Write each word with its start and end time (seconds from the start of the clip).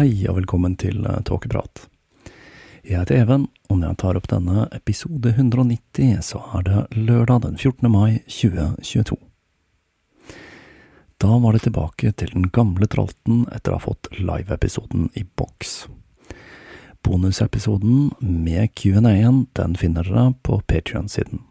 Hei 0.00 0.22
og 0.30 0.38
velkommen 0.38 0.78
til 0.80 1.02
Tåkeprat. 1.28 1.82
Jeg 2.88 3.02
heter 3.02 3.18
Even, 3.18 3.42
og 3.68 3.76
når 3.76 3.90
jeg 3.90 3.98
tar 4.00 4.16
opp 4.16 4.28
denne 4.30 4.62
episode 4.72 5.34
190, 5.34 6.22
så 6.24 6.40
er 6.56 6.64
det 6.64 6.84
lørdag 6.96 7.42
den 7.44 7.58
14. 7.58 7.90
mai 7.92 8.22
2022. 8.24 9.18
Da 11.20 11.36
var 11.44 11.52
det 11.52 11.66
tilbake 11.66 12.14
til 12.16 12.32
den 12.32 12.48
gamle 12.48 12.88
tralten 12.88 13.44
etter 13.52 13.74
å 13.74 13.76
ha 13.76 13.84
fått 13.90 14.08
live-episoden 14.16 15.10
i 15.20 15.26
boks. 15.36 15.76
Bonusepisoden 17.04 18.14
med 18.24 18.72
Q&A-en 18.80 19.50
den 19.52 19.76
finner 19.76 20.08
dere 20.08 20.30
på 20.40 20.62
Patrion-siden. 20.64 21.44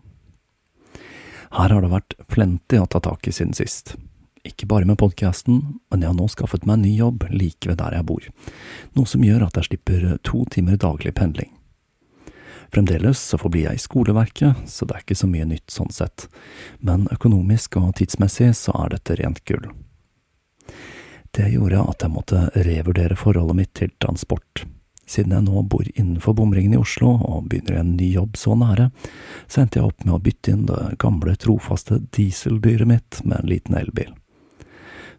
Her 1.53 1.69
har 1.69 1.85
det 1.85 1.93
vært 1.93 2.17
plenty 2.33 2.81
å 2.81 2.89
ta 2.89 2.97
tak 3.11 3.29
i 3.29 3.37
siden 3.43 3.53
sist. 3.53 3.99
Ikke 4.47 4.67
bare 4.67 4.87
med 4.87 4.97
podkasten, 4.97 5.79
men 5.91 6.01
jeg 6.01 6.11
har 6.11 6.15
nå 6.15 6.27
skaffet 6.31 6.65
meg 6.65 6.77
en 6.77 6.85
ny 6.87 6.95
jobb 6.95 7.25
like 7.33 7.67
ved 7.67 7.79
der 7.81 7.97
jeg 7.97 8.07
bor, 8.07 8.27
noe 8.95 9.09
som 9.09 9.23
gjør 9.25 9.47
at 9.49 9.59
jeg 9.59 9.71
slipper 9.71 10.05
to 10.23 10.45
timer 10.53 10.79
daglig 10.79 11.13
pendling. 11.17 11.51
Fremdeles 12.69 13.19
så 13.31 13.39
forblir 13.41 13.65
jeg 13.65 13.79
i 13.79 13.83
skoleverket, 13.83 14.63
så 14.69 14.85
det 14.85 14.95
er 14.95 15.03
ikke 15.03 15.17
så 15.17 15.27
mye 15.27 15.47
nytt 15.49 15.73
sånn 15.73 15.91
sett, 15.91 16.27
men 16.85 17.07
økonomisk 17.11 17.79
og 17.81 17.95
tidsmessig 17.97 18.51
så 18.55 18.75
er 18.83 18.93
dette 18.93 19.17
rent 19.19 19.41
gull. 19.49 19.65
Det 21.35 21.49
gjorde 21.51 21.81
at 21.91 22.05
jeg 22.05 22.13
måtte 22.13 22.45
revurdere 22.55 23.17
forholdet 23.17 23.57
mitt 23.57 23.73
til 23.77 23.91
transport. 24.01 24.63
Siden 25.09 25.33
jeg 25.33 25.47
nå 25.47 25.63
bor 25.65 25.85
innenfor 25.95 26.35
bomringen 26.37 26.77
i 26.77 26.79
Oslo 26.79 27.15
og 27.17 27.49
begynner 27.49 27.81
en 27.81 27.95
ny 27.97 28.11
jobb 28.13 28.37
så 28.37 28.53
nære, 28.57 28.91
så 29.49 29.63
endte 29.63 29.81
jeg 29.81 29.89
opp 29.89 30.05
med 30.05 30.15
å 30.15 30.23
bytte 30.25 30.53
inn 30.53 30.65
det 30.69 30.81
gamle, 31.01 31.33
trofaste 31.41 31.99
dieseldyret 32.13 32.89
mitt 32.89 33.21
med 33.25 33.41
en 33.41 33.49
liten 33.49 33.77
elbil 33.81 34.13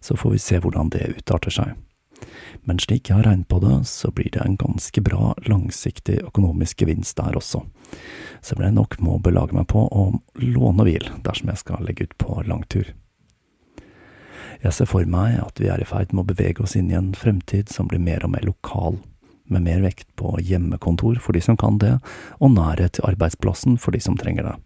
så 0.00 0.16
får 0.16 0.34
vi 0.34 0.42
se 0.42 0.58
hvordan 0.60 0.90
det 0.94 1.14
utarter 1.18 1.54
seg. 1.54 1.76
Men 2.68 2.80
slik 2.82 3.08
jeg 3.08 3.16
har 3.16 3.28
regnet 3.28 3.48
på 3.48 3.60
det, 3.62 3.76
så 3.88 4.10
blir 4.12 4.30
det 4.32 4.42
en 4.44 4.58
ganske 4.60 5.00
bra 5.04 5.32
langsiktig 5.48 6.18
økonomisk 6.26 6.82
gevinst 6.82 7.16
der 7.20 7.38
også, 7.38 7.62
som 8.44 8.62
jeg 8.62 8.76
nok 8.76 8.98
må 9.00 9.18
belage 9.22 9.56
meg 9.56 9.68
på 9.72 9.86
å 9.88 10.10
låne 10.40 10.86
bil 10.88 11.08
dersom 11.24 11.52
jeg 11.52 11.62
skal 11.62 11.86
legge 11.86 12.08
ut 12.08 12.18
på 12.20 12.42
langtur. 12.48 12.92
Jeg 14.60 14.76
ser 14.76 14.90
for 14.90 15.08
meg 15.08 15.38
at 15.40 15.60
vi 15.60 15.70
er 15.72 15.80
i 15.80 15.88
ferd 15.88 16.12
med 16.12 16.26
å 16.26 16.32
bevege 16.34 16.66
oss 16.66 16.76
inn 16.76 16.90
i 16.92 16.98
en 16.98 17.14
fremtid 17.16 17.72
som 17.72 17.88
blir 17.88 18.02
mer 18.02 18.26
og 18.26 18.34
mer 18.34 18.44
lokal, 18.44 18.98
med 19.50 19.64
mer 19.64 19.80
vekt 19.82 20.06
på 20.20 20.36
hjemmekontor 20.44 21.16
for 21.22 21.34
de 21.34 21.40
som 21.42 21.56
kan 21.58 21.80
det, 21.80 21.96
og 22.38 22.52
nærhet 22.54 22.98
til 22.98 23.08
arbeidsplassen 23.08 23.80
for 23.80 23.96
de 23.96 24.02
som 24.04 24.18
trenger 24.20 24.50
det 24.50 24.58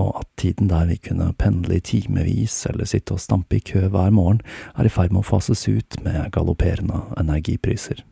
og 0.00 0.14
at 0.22 0.28
tiden 0.40 0.70
der 0.70 0.86
vi 0.88 0.96
kunne 0.96 1.32
pendle 1.38 1.76
i 1.76 1.84
timevis 1.84 2.62
eller 2.70 2.88
sitte 2.88 3.16
og 3.16 3.20
stampe 3.20 3.58
i 3.58 3.64
kø 3.64 3.88
hver 3.92 4.14
morgen, 4.14 4.40
er 4.76 4.88
i 4.88 4.92
ferd 4.92 5.12
med 5.12 5.22
å 5.22 5.28
fases 5.28 5.66
ut 5.68 5.98
med 6.04 6.30
galopperende 6.32 7.04
energipriser. 7.20 8.02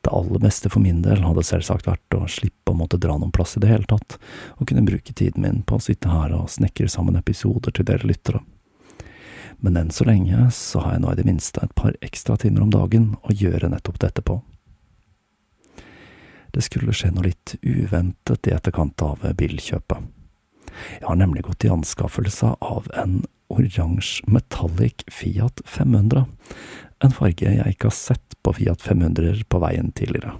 Det 0.00 0.12
aller 0.16 0.40
beste 0.40 0.70
for 0.72 0.80
min 0.80 1.02
del 1.04 1.20
hadde 1.26 1.44
selvsagt 1.44 1.84
vært 1.84 2.16
å 2.16 2.24
slippe 2.30 2.72
å 2.72 2.78
måtte 2.78 2.96
dra 3.00 3.18
noen 3.18 3.34
plass 3.36 3.58
i 3.58 3.60
det 3.60 3.68
hele 3.68 3.88
tatt, 3.88 4.16
og 4.56 4.70
kunne 4.70 4.86
bruke 4.86 5.12
tiden 5.12 5.44
min 5.44 5.60
på 5.60 5.76
å 5.76 5.84
sitte 5.84 6.08
her 6.08 6.32
og 6.36 6.48
snekre 6.48 6.88
sammen 6.88 7.20
episoder 7.20 7.74
til 7.76 7.84
dere 7.90 8.08
lyttere. 8.08 8.40
Men 9.60 9.76
enn 9.76 9.90
så 9.92 10.06
lenge 10.08 10.46
så 10.56 10.80
har 10.80 10.96
jeg 10.96 11.02
nå 11.04 11.10
i 11.12 11.18
det 11.18 11.26
minste 11.28 11.60
et 11.60 11.74
par 11.76 11.92
ekstra 12.00 12.38
timer 12.40 12.64
om 12.64 12.72
dagen 12.72 13.10
å 13.28 13.34
gjøre 13.36 13.68
nettopp 13.68 14.00
dette 14.00 14.24
på. 14.24 14.38
Det 16.50 16.64
skulle 16.64 16.96
skje 16.96 17.12
noe 17.12 17.28
litt 17.28 17.58
uventet 17.60 18.48
i 18.48 18.56
etterkant 18.56 19.04
av 19.04 19.28
bilkjøpet. 19.36 20.08
Jeg 21.00 21.08
har 21.08 21.18
nemlig 21.20 21.44
gått 21.46 21.64
i 21.66 21.72
anskaffelse 21.72 22.54
av 22.60 22.88
en 22.98 23.22
oransje 23.50 24.24
metallic 24.30 25.04
Fiat 25.10 25.62
500, 25.66 26.26
en 27.00 27.14
farge 27.16 27.48
jeg 27.48 27.74
ikke 27.74 27.88
har 27.88 27.96
sett 27.96 28.36
på 28.44 28.54
Fiat 28.58 28.82
500 28.84 29.44
på 29.48 29.60
veien 29.62 29.90
tidligere. 29.96 30.36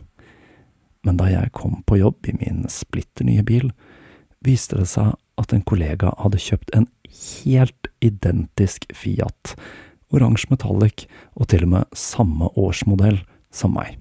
Men 1.06 1.16
da 1.16 1.30
jeg 1.30 1.54
kom 1.56 1.80
på 1.88 1.98
jobb 2.00 2.28
i 2.28 2.36
min 2.36 2.66
splitter 2.68 3.24
nye 3.24 3.44
bil, 3.46 3.70
viste 4.44 4.78
det 4.78 4.88
seg 4.92 5.14
at 5.40 5.54
en 5.56 5.64
kollega 5.64 6.12
hadde 6.20 6.40
kjøpt 6.40 6.74
en 6.76 6.86
helt 7.10 7.88
identisk 8.04 8.86
Fiat, 8.96 9.54
oransje 10.12 10.50
metallic 10.52 11.06
og 11.34 11.50
til 11.52 11.64
og 11.66 11.74
med 11.74 11.96
samme 11.96 12.50
årsmodell 12.58 13.22
som 13.54 13.74
meg. 13.78 13.96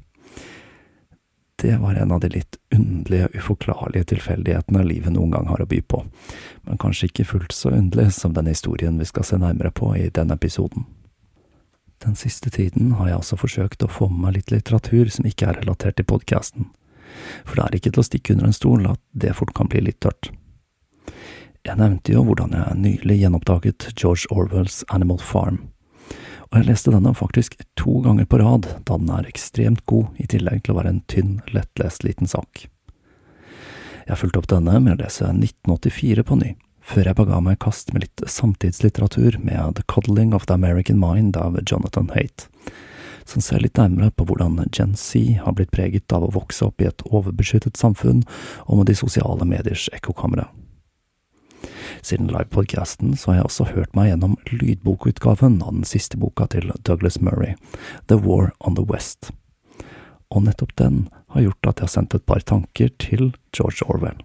Det 1.61 1.77
var 1.77 1.93
en 1.93 2.11
av 2.11 2.19
de 2.19 2.29
litt 2.29 2.57
underlige, 2.71 3.27
uforklarlige 3.33 4.03
tilfeldighetene 4.13 4.83
livet 4.83 5.11
noen 5.11 5.33
gang 5.33 5.49
har 5.51 5.59
å 5.59 5.67
by 5.67 5.81
på, 5.91 6.05
men 6.63 6.79
kanskje 6.79 7.09
ikke 7.09 7.25
fullt 7.27 7.51
så 7.51 7.73
underlig 7.75 8.13
som 8.15 8.31
den 8.33 8.47
historien 8.47 8.99
vi 8.99 9.07
skal 9.09 9.25
se 9.27 9.39
nærmere 9.41 9.73
på 9.75 9.91
i 9.99 10.05
denne 10.15 10.37
episoden. 10.39 10.85
Den 11.99 12.15
siste 12.15 12.47
tiden 12.49 12.93
har 12.95 13.09
jeg 13.09 13.19
også 13.19 13.39
forsøkt 13.41 13.83
å 13.83 13.91
få 13.91 14.07
med 14.07 14.21
meg 14.23 14.37
litt 14.37 14.53
litteratur 14.53 15.11
som 15.11 15.27
ikke 15.27 15.49
er 15.49 15.59
relatert 15.59 15.99
til 15.99 16.07
podkasten, 16.07 16.69
for 17.43 17.59
det 17.59 17.65
er 17.65 17.75
ikke 17.81 17.91
til 17.91 18.05
å 18.05 18.07
stikke 18.07 18.37
under 18.37 18.47
en 18.47 18.55
stol 18.55 18.87
at 18.87 19.01
det 19.11 19.35
fort 19.35 19.51
kan 19.57 19.67
bli 19.67 19.83
litt 19.83 19.99
tørt. 19.99 20.31
Jeg 21.67 21.75
nevnte 21.75 22.15
jo 22.15 22.23
hvordan 22.23 22.55
jeg 22.55 22.79
nylig 22.79 23.19
gjenoppdaget 23.19 23.89
George 23.99 24.31
Orwells 24.31 24.85
Animal 24.95 25.19
Farm 25.19 25.59
og 26.49 26.57
jeg 26.57 26.65
leste 26.65 26.93
denne 26.93 27.11
faktisk 27.13 27.59
to 27.77 27.99
ganger 28.01 28.25
på 28.25 28.39
rad, 28.41 28.65
da 28.87 28.97
den 28.97 29.11
er 29.13 29.27
ekstremt 29.29 29.83
god, 29.89 30.09
i 30.17 30.25
tillegg 30.29 30.63
til 30.65 30.73
å 30.73 30.79
være 30.79 30.95
en 30.95 31.03
tynn, 31.11 31.35
lettlest 31.53 32.05
liten 32.07 32.29
sak. 32.29 32.65
Jeg 34.09 34.17
fulgte 34.17 34.41
opp 34.41 34.49
denne 34.49 34.79
med 34.81 34.95
å 34.95 35.03
lese 35.03 35.27
1984 35.29 36.25
på 36.25 36.39
ny, 36.39 36.55
før 36.81 37.11
jeg 37.11 37.17
baga 37.19 37.41
meg 37.45 37.59
i 37.59 37.63
kast 37.67 37.93
med 37.93 38.07
litt 38.07 38.23
samtidslitteratur 38.25 39.37
med 39.43 39.77
The 39.77 39.85
Coddling 39.93 40.33
of 40.33 40.47
the 40.49 40.57
American 40.57 40.97
Mind 40.97 41.37
av 41.37 41.59
Jonathan 41.61 42.09
Haight, 42.15 42.47
som 43.29 43.45
ser 43.45 43.61
litt 43.61 43.77
nærmere 43.77 44.09
på 44.09 44.25
hvordan 44.25 44.57
Gen 44.73 44.95
Z 44.97 45.43
har 45.43 45.53
blitt 45.53 45.69
preget 45.75 46.09
av 46.15 46.25
å 46.25 46.31
vokse 46.33 46.65
opp 46.65 46.81
i 46.81 46.89
et 46.89 47.05
overbeskyttet 47.05 47.77
samfunn 47.77 48.23
og 48.65 48.79
med 48.79 48.89
de 48.89 48.97
sosiale 48.97 49.45
mediers 49.45 49.85
ekkokamre. 49.93 50.47
Siden 52.01 52.29
livepodcasten 52.31 53.15
så 53.17 53.31
har 53.31 53.39
jeg 53.39 53.49
også 53.49 53.67
hørt 53.73 53.95
meg 53.97 54.11
gjennom 54.11 54.37
lydbokutgaven 54.51 55.59
av 55.63 55.75
den 55.75 55.87
siste 55.87 56.19
boka 56.19 56.47
til 56.53 56.71
Douglas 56.87 57.19
Murray, 57.21 57.55
The 58.07 58.19
War 58.21 58.53
on 58.59 58.79
the 58.79 58.85
West. 58.87 59.31
Og 60.29 60.45
nettopp 60.45 60.75
den 60.77 61.07
har 61.33 61.47
gjort 61.47 61.71
at 61.71 61.79
jeg 61.79 61.89
har 61.89 61.95
sendt 61.97 62.17
et 62.17 62.25
par 62.29 62.43
tanker 62.45 62.91
til 63.01 63.31
George 63.55 63.85
Orwell. 63.89 64.19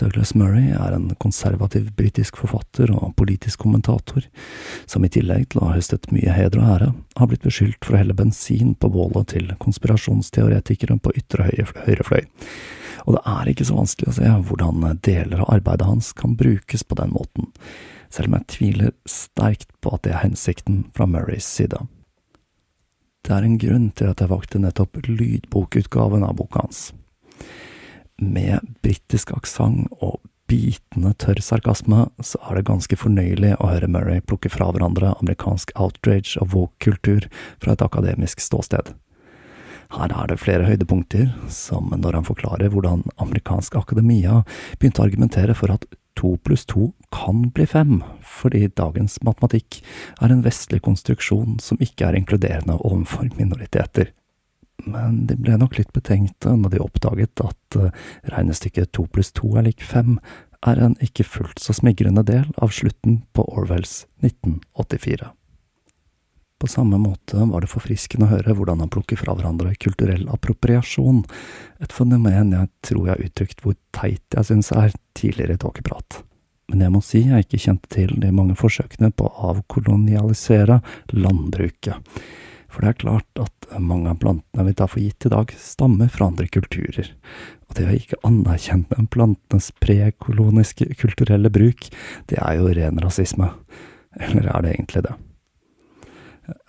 Douglas 0.00 0.34
Murray 0.34 0.70
er 0.72 0.94
en 0.96 1.10
konservativ 1.20 1.90
britisk 1.96 2.38
forfatter 2.40 2.88
og 2.94 3.12
politisk 3.20 3.60
kommentator, 3.60 4.24
som 4.88 5.04
i 5.04 5.10
tillegg 5.12 5.50
til 5.50 5.60
å 5.60 5.68
ha 5.68 5.76
høstet 5.76 6.08
mye 6.14 6.32
heder 6.32 6.62
og 6.62 6.70
ære, 6.74 6.90
har 7.20 7.28
blitt 7.28 7.44
beskyldt 7.44 7.84
for 7.84 7.96
å 7.96 8.00
helle 8.00 8.16
bensin 8.16 8.72
på 8.80 8.88
bålet 8.92 9.34
til 9.34 9.50
konspirasjonsteoretikere 9.60 10.96
på 11.04 11.12
ytre 11.20 11.50
høyrefløy, 11.50 12.24
og 13.06 13.16
det 13.16 13.22
er 13.32 13.50
ikke 13.52 13.66
så 13.68 13.78
vanskelig 13.78 14.10
å 14.10 14.16
se 14.18 14.34
hvordan 14.48 14.84
deler 15.06 15.44
av 15.44 15.54
arbeidet 15.56 15.88
hans 15.88 16.12
kan 16.16 16.36
brukes 16.38 16.84
på 16.84 16.98
den 17.00 17.14
måten, 17.14 17.50
selv 18.10 18.30
om 18.30 18.38
jeg 18.38 18.50
tviler 18.56 18.94
sterkt 19.08 19.70
på 19.80 19.94
at 19.94 20.04
det 20.06 20.14
er 20.14 20.24
hensikten 20.24 20.84
fra 20.96 21.06
Murrays 21.10 21.46
side. 21.46 21.84
Det 23.26 23.36
er 23.36 23.44
en 23.44 23.60
grunn 23.60 23.90
til 23.96 24.10
at 24.10 24.22
jeg 24.22 24.32
valgte 24.32 24.62
nettopp 24.62 25.02
lydbokutgaven 25.06 26.24
av 26.24 26.38
boka 26.38 26.64
hans. 26.64 26.90
Med 28.20 28.64
britisk 28.84 29.32
aksent 29.36 29.92
og 30.00 30.20
bitende 30.50 31.12
tørr 31.20 31.38
sarkasme, 31.44 32.08
så 32.24 32.40
er 32.48 32.58
det 32.58 32.66
ganske 32.68 32.96
fornøyelig 32.98 33.54
å 33.60 33.70
høre 33.70 33.90
Murray 33.92 34.24
plukke 34.24 34.50
fra 34.50 34.70
hverandre 34.72 35.12
amerikansk 35.20 35.70
outrage 35.78 36.40
og 36.42 36.50
woke-kultur 36.56 37.28
fra 37.62 37.76
et 37.76 37.84
akademisk 37.86 38.42
ståsted. 38.42 38.90
Her 39.90 40.12
er 40.14 40.28
det 40.30 40.38
flere 40.38 40.66
høydepunkter, 40.68 41.32
som 41.50 41.90
når 41.90 42.20
han 42.20 42.26
forklarer 42.28 42.70
hvordan 42.70 43.02
amerikansk 43.18 43.74
akademia 43.80 44.44
begynte 44.78 45.02
å 45.02 45.08
argumentere 45.08 45.56
for 45.58 45.74
at 45.74 45.88
to 46.18 46.36
pluss 46.44 46.66
to 46.68 46.92
kan 47.14 47.48
bli 47.54 47.66
fem, 47.66 48.00
fordi 48.22 48.68
dagens 48.78 49.18
matematikk 49.26 49.80
er 50.20 50.30
en 50.30 50.44
vestlig 50.46 50.82
konstruksjon 50.86 51.58
som 51.64 51.80
ikke 51.82 52.06
er 52.06 52.18
inkluderende 52.18 52.78
overfor 52.78 53.30
minoriteter. 53.38 54.12
Men 54.86 55.24
de 55.28 55.36
ble 55.36 55.58
nok 55.60 55.76
litt 55.78 55.92
betenkte 55.96 56.54
når 56.56 56.74
de 56.74 56.84
oppdaget 56.84 57.42
at 57.44 57.80
eh, 57.80 57.90
regnestykket 58.32 58.94
to 58.96 59.04
pluss 59.12 59.32
to 59.36 59.52
er 59.58 59.66
lik 59.66 59.82
fem, 59.84 60.18
er 60.66 60.80
en 60.80 60.96
ikke 61.04 61.24
fullt 61.24 61.60
så 61.60 61.74
smigrende 61.76 62.24
del 62.28 62.48
av 62.60 62.72
slutten 62.76 63.22
på 63.36 63.44
Orwells 63.48 64.04
1984. 64.22 65.32
På 66.60 66.68
samme 66.68 66.98
måte 67.00 67.40
var 67.48 67.64
det 67.64 67.70
forfriskende 67.72 68.26
å 68.26 68.34
høre 68.34 68.52
hvordan 68.56 68.82
han 68.84 68.90
plukker 68.92 69.16
fra 69.16 69.32
hverandre 69.32 69.72
kulturell 69.80 70.26
appropriasjon, 70.28 71.22
et 71.80 71.94
fenomen 71.96 72.52
jeg 72.52 72.68
tror 72.84 73.06
jeg 73.06 73.14
har 73.14 73.30
uttrykt 73.30 73.64
hvor 73.64 73.78
teit 73.96 74.36
jeg 74.36 74.48
synes 74.50 74.68
er 74.76 74.92
tidligere 75.16 75.56
i 75.56 75.62
tåkeprat. 75.62 76.20
Men 76.70 76.84
jeg 76.84 76.94
må 76.94 77.00
si 77.02 77.22
jeg 77.24 77.46
ikke 77.46 77.62
kjente 77.64 77.90
til 77.96 78.12
de 78.22 78.28
mange 78.36 78.58
forsøkene 78.60 79.08
på 79.16 79.26
å 79.26 79.54
avkolonialisere 79.54 80.82
landbruket. 81.16 82.12
For 82.70 82.84
det 82.84 82.92
er 82.92 83.00
klart 83.00 83.40
at 83.42 83.70
mange 83.80 84.12
av 84.12 84.20
plantene 84.20 84.68
vi 84.68 84.76
tar 84.78 84.92
for 84.92 85.02
gitt 85.02 85.26
i 85.26 85.32
dag, 85.32 85.50
stammer 85.58 86.12
fra 86.12 86.28
andre 86.28 86.46
kulturer. 86.52 87.08
Og 87.66 87.78
det 87.78 87.88
å 87.88 87.96
ikke 87.96 88.20
anerkjenne 88.28 89.08
plantenes 89.10 89.72
prekoloniske 89.82 90.92
kulturelle 91.00 91.50
bruk, 91.50 91.88
det 92.30 92.38
er 92.38 92.60
jo 92.60 92.70
ren 92.76 93.02
rasisme. 93.02 93.50
Eller 94.20 94.52
er 94.52 94.62
det 94.68 94.76
egentlig 94.76 95.06
det? 95.08 95.16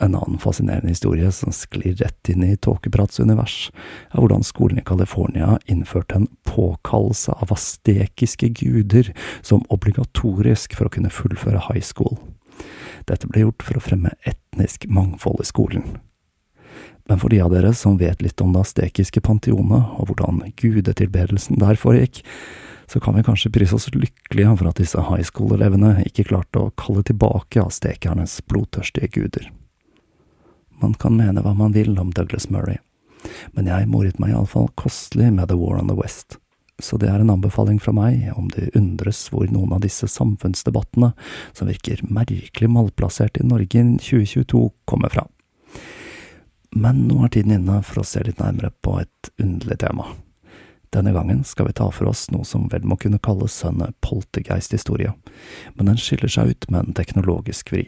En 0.02 0.16
annen 0.16 0.40
fascinerende 0.42 0.92
historie 0.94 1.32
som 1.32 1.54
sklir 1.56 1.96
rett 2.02 2.30
inn 2.30 2.44
i 2.46 2.58
tåkeprats 2.58 3.20
univers, 3.20 3.72
er 4.12 4.22
hvordan 4.22 4.46
skolen 4.46 4.82
i 4.82 4.86
California 4.86 5.58
innførte 5.72 6.20
en 6.20 6.30
påkallelse 6.48 7.36
av 7.38 7.54
astekiske 7.56 8.52
guder 8.62 9.12
som 9.42 9.66
obligatorisk 9.70 10.76
for 10.78 10.90
å 10.90 10.94
kunne 10.94 11.14
fullføre 11.14 11.68
high 11.70 11.84
school. 11.86 12.18
Dette 13.10 13.30
ble 13.30 13.46
gjort 13.46 13.66
for 13.66 13.80
å 13.80 13.84
fremme 13.84 14.14
etnisk 14.28 14.88
mangfold 14.90 15.42
i 15.42 15.50
skolen. 15.50 15.86
Men 17.10 17.20
for 17.20 17.34
de 17.34 17.42
av 17.44 17.52
dere 17.54 17.74
som 17.76 17.98
vet 18.00 18.22
litt 18.22 18.42
om 18.44 18.54
det 18.54 18.62
astekiske 18.64 19.24
panteonet, 19.26 19.96
og 19.98 20.12
hvordan 20.12 20.44
gudetilbedelsen 20.62 21.60
der 21.60 21.80
foregikk, 21.80 22.22
så 22.92 23.00
kan 23.00 23.16
vi 23.16 23.24
kanskje 23.24 23.52
prise 23.56 23.76
oss 23.76 23.88
lykkelige 23.94 24.54
for 24.60 24.70
at 24.70 24.80
disse 24.82 25.08
high 25.08 25.24
school-elevene 25.24 26.06
ikke 26.08 26.28
klarte 26.28 26.60
å 26.60 26.74
kalle 26.80 27.04
tilbake 27.08 27.64
astekernes 27.64 28.42
blodtørstige 28.52 29.12
guder. 29.16 29.48
Man 30.82 30.96
kan 30.98 31.18
mene 31.18 31.44
hva 31.46 31.54
man 31.58 31.76
vil 31.76 31.94
om 32.02 32.14
Douglas 32.16 32.50
Murray, 32.50 32.80
men 33.54 33.70
jeg 33.70 33.90
moret 33.92 34.18
meg 34.22 34.34
iallfall 34.34 34.72
kostelig 34.80 35.30
med 35.34 35.52
The 35.52 35.58
War 35.60 35.78
on 35.78 35.92
the 35.92 35.98
West, 35.98 36.40
så 36.82 36.98
det 36.98 37.12
er 37.12 37.22
en 37.22 37.30
anbefaling 37.30 37.78
fra 37.80 37.94
meg 37.94 38.32
om 38.34 38.50
det 38.56 38.72
undres 38.78 39.28
hvor 39.30 39.46
noen 39.54 39.76
av 39.76 39.84
disse 39.86 40.10
samfunnsdebattene, 40.10 41.12
som 41.54 41.70
virker 41.70 42.02
merkelig 42.10 42.72
malplassert 42.74 43.38
i 43.38 43.46
Norge 43.46 43.78
i 43.78 44.00
2022, 44.02 44.64
kommer 44.90 45.14
fra. 45.14 45.28
Men 46.72 47.06
nå 47.08 47.20
er 47.26 47.34
tiden 47.36 47.54
inne 47.60 47.82
for 47.86 48.02
å 48.02 48.08
se 48.08 48.24
litt 48.26 48.42
nærmere 48.42 48.72
på 48.82 48.98
et 49.04 49.32
underlig 49.42 49.82
tema. 49.84 50.08
Denne 50.92 51.14
gangen 51.16 51.44
skal 51.48 51.70
vi 51.70 51.76
ta 51.78 51.88
for 51.94 52.10
oss 52.12 52.26
noe 52.34 52.48
som 52.48 52.66
vel 52.72 52.84
må 52.88 52.98
kunne 53.00 53.22
kalles 53.24 53.62
en 53.68 53.84
poltergeist-historie, 54.04 55.14
men 55.76 55.92
den 55.92 56.00
skiller 56.00 56.32
seg 56.32 56.56
ut 56.56 56.72
med 56.72 56.82
en 56.88 56.98
teknologisk 56.98 57.72
vri. 57.72 57.86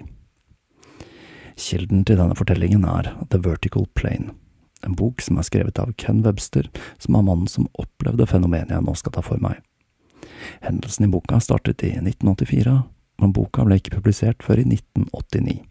Kilden 1.60 2.06
til 2.08 2.18
denne 2.18 2.38
fortellingen 2.38 2.86
er 2.90 3.12
The 3.30 3.40
Vertical 3.44 3.86
Plane, 3.98 4.34
en 4.84 4.96
bok 5.00 5.22
som 5.22 5.38
er 5.38 5.48
skrevet 5.48 5.80
av 5.80 5.94
Ken 6.00 6.24
Webster, 6.26 6.70
som 7.02 7.18
er 7.18 7.26
mannen 7.26 7.50
som 7.50 7.70
opplevde 7.80 8.28
fenomenet 8.30 8.74
jeg 8.74 8.86
nå 8.86 8.96
skal 9.00 9.16
ta 9.16 9.24
for 9.26 9.42
meg. 9.44 9.62
Hendelsen 10.64 11.06
i 11.08 11.12
boka 11.14 11.40
startet 11.44 11.84
i 11.86 11.94
1984, 12.00 12.80
men 13.22 13.36
boka 13.36 13.66
ble 13.68 13.78
ikke 13.80 13.98
publisert 13.98 14.44
før 14.44 14.64
i 14.64 14.68
1989. 14.68 15.62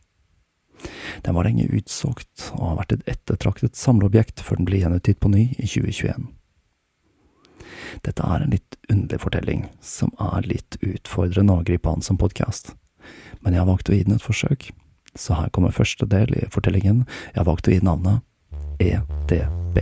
Den 1.22 1.36
var 1.36 1.46
lenge 1.46 1.68
utsolgt, 1.70 2.50
og 2.56 2.72
har 2.72 2.78
vært 2.82 2.94
et 2.96 3.10
ettertraktet 3.14 3.78
samleobjekt 3.78 4.42
før 4.42 4.58
den 4.58 4.68
ble 4.68 4.80
gjenutgitt 4.82 5.20
på 5.22 5.30
ny 5.30 5.44
i 5.54 5.66
2021. 5.66 6.30
Dette 8.02 8.24
er 8.24 8.42
en 8.42 8.54
litt 8.54 8.78
underlig 8.90 9.20
fortelling, 9.22 9.66
som 9.84 10.14
er 10.22 10.48
litt 10.48 10.78
utfordrende 10.80 11.58
å 11.58 11.66
gripe 11.66 11.90
an 11.90 12.02
som 12.02 12.18
podkast, 12.18 12.72
men 13.42 13.54
jeg 13.54 13.62
har 13.62 13.68
valgt 13.68 13.90
å 13.90 13.96
gi 13.96 14.06
den 14.06 14.16
et 14.16 14.24
forsøk, 14.24 14.70
så 15.18 15.34
her 15.34 15.48
kommer 15.48 15.70
første 15.70 16.06
del 16.06 16.34
i 16.36 16.46
fortellingen. 16.50 17.04
Jeg 17.34 17.42
har 17.42 17.48
valgt 17.48 17.68
å 17.68 17.74
gi 17.74 17.82
navnet 17.84 18.22
EDB. 18.80 19.78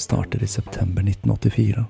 Starter 0.00 0.42
i 0.42 0.48
september 0.48 1.02
1984, 1.02 1.84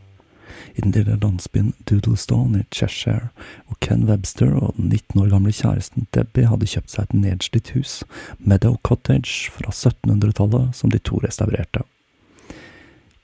i 0.74 0.80
den 0.80 0.92
lille 0.92 1.16
landsbyen 1.22 1.72
Doodlestone 1.84 2.60
i 2.60 2.64
Cheshire, 2.74 3.30
hvor 3.66 3.78
Ken 3.80 4.04
Webster 4.08 4.52
og 4.54 4.74
den 4.76 4.88
19 4.88 5.22
år 5.22 5.30
gamle 5.30 5.54
kjæresten 5.54 6.06
Debbie 6.14 6.50
hadde 6.50 6.68
kjøpt 6.68 6.92
seg 6.92 7.06
et 7.06 7.16
nedslitt 7.22 7.72
hus, 7.76 8.00
Meadow 8.38 8.76
Cottage, 8.86 9.50
fra 9.54 9.72
1700-tallet, 9.72 10.74
som 10.76 10.92
de 10.92 10.98
to 10.98 11.22
restaurerte. 11.24 11.84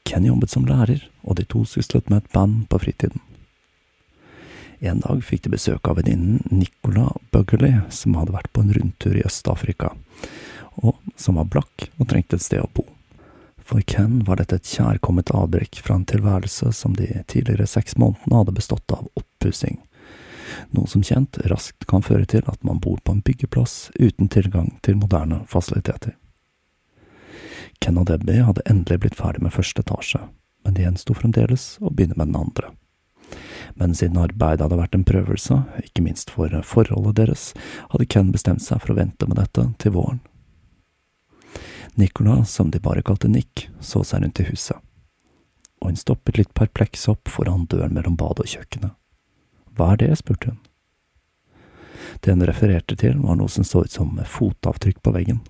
Ken 0.07 0.27
jobbet 0.27 0.55
som 0.55 0.67
lærer, 0.67 1.03
og 1.27 1.37
de 1.37 1.47
to 1.51 1.65
syslet 1.67 2.11
med 2.11 2.23
et 2.23 2.33
band 2.33 2.67
på 2.71 2.81
fritiden. 2.87 3.23
En 4.81 5.01
dag 5.01 5.23
fikk 5.25 5.47
de 5.47 5.55
besøk 5.55 5.89
av 5.89 5.97
venninnen 5.99 6.43
Nicola 6.53 7.09
Buggerley, 7.33 7.81
som 7.91 8.15
hadde 8.19 8.35
vært 8.37 8.53
på 8.53 8.63
en 8.63 8.75
rundtur 8.77 9.17
i 9.17 9.25
Øst-Afrika, 9.27 9.95
og 10.77 11.01
som 11.17 11.41
var 11.41 11.49
blakk 11.51 11.89
og 11.97 12.11
trengte 12.11 12.37
et 12.37 12.45
sted 12.45 12.63
å 12.63 12.71
bo. 12.77 12.85
For 13.67 13.81
Ken 13.81 14.21
var 14.25 14.39
dette 14.39 14.61
et 14.61 14.69
kjærkomment 14.71 15.33
avbrekk 15.35 15.81
fra 15.83 15.97
en 15.99 16.07
tilværelse 16.07 16.71
som 16.73 16.93
de 16.95 17.09
tidligere 17.27 17.67
seks 17.67 17.97
månedene 17.99 18.39
hadde 18.39 18.55
bestått 18.55 18.95
av 18.95 19.09
oppussing, 19.19 19.81
noe 20.71 20.87
som 20.87 21.03
kjent 21.03 21.41
raskt 21.51 21.89
kan 21.91 22.05
føre 22.07 22.29
til 22.31 22.47
at 22.47 22.63
man 22.63 22.79
bor 22.83 23.01
på 23.03 23.17
en 23.17 23.25
byggeplass 23.27 23.91
uten 23.99 24.31
tilgang 24.31 24.71
til 24.87 25.01
moderne 25.01 25.41
fasiliteter. 25.51 26.15
Ken 27.83 27.99
og 27.99 28.07
Debbie 28.07 28.47
hadde 28.47 28.65
endelig 28.71 29.01
blitt 29.03 29.19
ferdig 29.19 29.43
med 29.43 29.57
første 29.57 29.83
etasje, 29.83 30.23
men 30.63 30.79
det 30.79 30.87
gjensto 30.87 31.19
fremdeles 31.19 31.67
å 31.83 31.91
begynne 31.91 32.15
med 32.21 32.31
den 32.31 32.39
andre. 32.45 32.71
Men 33.75 33.99
siden 33.99 34.23
arbeidet 34.23 34.63
hadde 34.63 34.79
vært 34.79 34.95
en 34.95 35.05
prøvelse, 35.11 35.59
ikke 35.83 36.07
minst 36.07 36.31
for 36.31 36.55
forholdet 36.63 37.19
deres, 37.19 37.51
hadde 37.91 38.07
Ken 38.15 38.31
bestemt 38.31 38.63
seg 38.63 38.79
for 38.79 38.95
å 38.95 39.01
vente 39.03 39.27
med 39.27 39.43
dette 39.43 39.67
til 39.83 39.99
våren. 39.99 40.23
Nicola, 41.97 42.45
som 42.45 42.71
de 42.71 42.79
bare 42.79 43.03
kalte 43.03 43.29
Nick, 43.29 43.69
så 43.81 44.05
seg 44.05 44.23
rundt 44.23 44.41
i 44.41 44.47
huset, 44.51 44.77
og 45.81 45.91
hun 45.91 45.97
stoppet 45.97 46.37
litt 46.37 46.55
perpleks 46.55 47.09
opp 47.09 47.29
foran 47.33 47.65
døren 47.73 47.95
mellom 47.97 48.19
badet 48.21 48.45
og 48.45 48.53
kjøkkenet. 48.53 48.93
Hva 49.77 49.93
er 49.95 50.03
det? 50.03 50.11
spurte 50.21 50.53
hun. 50.53 50.59
Det 52.21 52.33
hun 52.33 52.45
refererte 52.49 52.97
til, 52.97 53.17
var 53.21 53.39
noe 53.41 53.49
som 53.49 53.65
så 53.65 53.85
ut 53.85 53.93
som 53.93 54.13
fotavtrykk 54.25 55.01
på 55.03 55.13
veggen. 55.17 55.41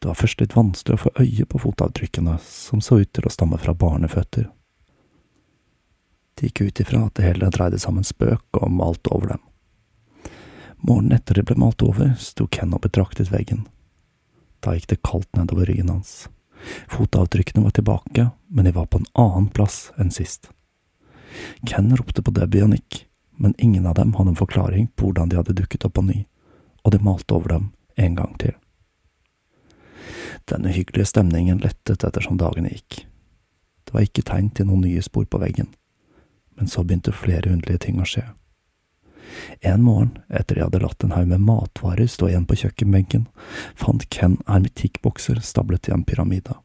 Det 0.00 0.08
var 0.08 0.16
først 0.16 0.40
litt 0.40 0.56
vanskelig 0.56 0.96
å 0.96 1.02
få 1.02 1.12
øye 1.20 1.44
på 1.44 1.60
fotavtrykkene, 1.60 2.38
som 2.44 2.80
så 2.80 3.02
ut 3.02 3.12
til 3.12 3.28
å 3.28 3.32
stamme 3.32 3.60
fra 3.60 3.74
barneføtter. 3.76 4.48
De 6.40 6.48
gikk 6.48 6.62
ut 6.64 6.80
ifra 6.80 7.02
at 7.04 7.18
det 7.18 7.26
hele 7.26 7.50
dreide 7.52 7.80
seg 7.80 7.92
om 7.92 8.00
en 8.00 8.08
spøk 8.08 8.62
og 8.62 8.72
malte 8.72 9.12
over 9.12 9.34
dem. 9.34 9.44
Morgenen 10.80 11.18
etter 11.18 11.36
de 11.36 11.44
ble 11.44 11.58
malt 11.60 11.84
over, 11.84 12.14
sto 12.16 12.48
Ken 12.48 12.72
og 12.72 12.80
betraktet 12.86 13.28
veggen. 13.28 13.66
Da 14.60 14.74
gikk 14.76 14.90
det 14.92 15.02
kaldt 15.06 15.30
nedover 15.36 15.66
ryggen 15.66 15.88
hans. 15.88 16.28
Fotavtrykkene 16.88 17.64
var 17.64 17.70
tilbake, 17.70 18.30
men 18.48 18.64
de 18.64 18.72
var 18.76 18.86
på 18.86 19.00
en 19.00 19.08
annen 19.14 19.48
plass 19.48 19.90
enn 19.98 20.12
sist. 20.12 20.50
Ken 21.66 21.96
ropte 21.96 22.22
på 22.22 22.34
Debbie 22.36 22.64
og 22.64 22.74
Nick, 22.74 23.06
men 23.40 23.54
ingen 23.58 23.86
av 23.86 23.94
dem 23.96 24.12
hadde 24.14 24.34
en 24.34 24.40
forklaring 24.40 24.90
på 24.96 25.08
hvordan 25.08 25.30
de 25.30 25.38
hadde 25.40 25.56
dukket 25.56 25.86
opp 25.88 25.94
på 25.96 26.04
ny, 26.04 26.24
og 26.84 26.92
de 26.92 27.00
malte 27.04 27.34
over 27.34 27.54
dem 27.54 27.70
en 27.96 28.18
gang 28.18 28.34
til. 28.42 28.56
Den 30.50 30.66
uhyggelige 30.66 31.06
stemningen 31.06 31.62
lettet 31.62 32.04
ettersom 32.04 32.38
dagene 32.40 32.72
gikk. 32.72 33.04
Det 33.84 33.94
var 33.94 34.04
ikke 34.04 34.26
tegn 34.26 34.50
til 34.54 34.68
noen 34.68 34.84
nye 34.84 35.02
spor 35.02 35.24
på 35.24 35.40
veggen, 35.40 35.70
men 36.58 36.68
så 36.68 36.84
begynte 36.84 37.14
flere 37.16 37.52
underlige 37.52 37.86
ting 37.86 38.00
å 38.00 38.08
skje. 38.08 38.26
En 39.60 39.82
morgen, 39.82 40.16
etter 40.28 40.56
de 40.56 40.64
hadde 40.64 40.80
latt 40.82 41.04
en 41.04 41.14
haug 41.14 41.28
med 41.28 41.44
matvarer 41.44 42.08
stå 42.10 42.30
igjen 42.30 42.46
på 42.48 42.58
kjøkkenbenken, 42.62 43.26
fant 43.78 44.06
Ken 44.10 44.38
hermetikkbokser 44.48 45.40
stablet 45.44 45.88
i 45.88 45.94
en 45.94 46.04
pyramide. 46.04 46.56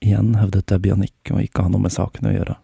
Igjen 0.00 0.34
hevdet 0.40 0.72
Nick 0.96 1.30
å 1.30 1.40
ikke 1.40 1.66
ha 1.66 1.68
noe 1.68 1.84
med 1.84 1.92
saken 1.92 2.30
å 2.30 2.34
gjøre, 2.34 2.56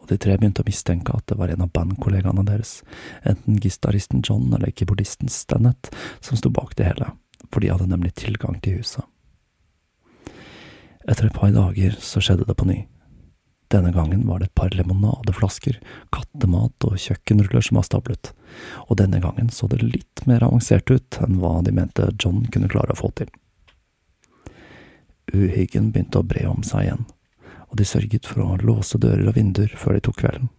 og 0.00 0.08
de 0.08 0.16
tre 0.16 0.36
begynte 0.38 0.64
å 0.64 0.68
mistenke 0.68 1.12
at 1.12 1.26
det 1.28 1.36
var 1.36 1.52
en 1.52 1.66
av 1.66 1.72
bandkollegaene 1.76 2.44
deres, 2.48 2.80
enten 3.22 3.60
gitaristen 3.60 4.22
John 4.24 4.48
eller 4.54 4.72
keyboardisten 4.72 5.28
Stennett, 5.28 5.92
som 6.20 6.40
sto 6.40 6.48
bak 6.48 6.76
det 6.78 6.88
hele, 6.88 7.12
for 7.52 7.60
de 7.60 7.72
hadde 7.72 7.90
nemlig 7.90 8.14
tilgang 8.16 8.56
til 8.64 8.80
huset. 8.80 9.04
Etter 11.08 11.26
et 11.26 11.36
par 11.36 11.52
dager 11.52 11.96
så 12.00 12.20
skjedde 12.22 12.46
det 12.48 12.56
på 12.56 12.68
ny. 12.68 12.84
Denne 13.70 13.92
gangen 13.94 14.26
var 14.26 14.40
det 14.40 14.48
et 14.48 14.54
par 14.58 14.74
lemonadeflasker, 14.74 15.76
kattemat 16.10 16.86
og 16.88 16.96
kjøkkenruller 16.98 17.62
som 17.62 17.78
var 17.78 17.86
stablet, 17.86 18.32
og 18.88 18.98
denne 18.98 19.20
gangen 19.22 19.52
så 19.54 19.68
det 19.70 19.78
litt 19.84 20.24
mer 20.26 20.42
avansert 20.42 20.90
ut 20.90 21.20
enn 21.22 21.38
hva 21.38 21.60
de 21.62 21.74
mente 21.76 22.08
John 22.18 22.42
kunne 22.50 22.70
klare 22.72 22.96
å 22.96 22.98
få 22.98 23.12
til. 23.20 23.30
Uhyggen 25.30 25.92
begynte 25.94 26.18
å 26.18 26.26
bre 26.26 26.48
om 26.50 26.66
seg 26.66 26.88
igjen, 26.88 27.06
og 27.70 27.78
de 27.78 27.86
sørget 27.86 28.26
for 28.26 28.42
å 28.42 28.58
låse 28.58 28.98
dører 28.98 29.30
og 29.30 29.38
vinduer 29.38 29.70
før 29.78 29.94
de 29.94 30.04
tok 30.08 30.18
kvelden. 30.24 30.50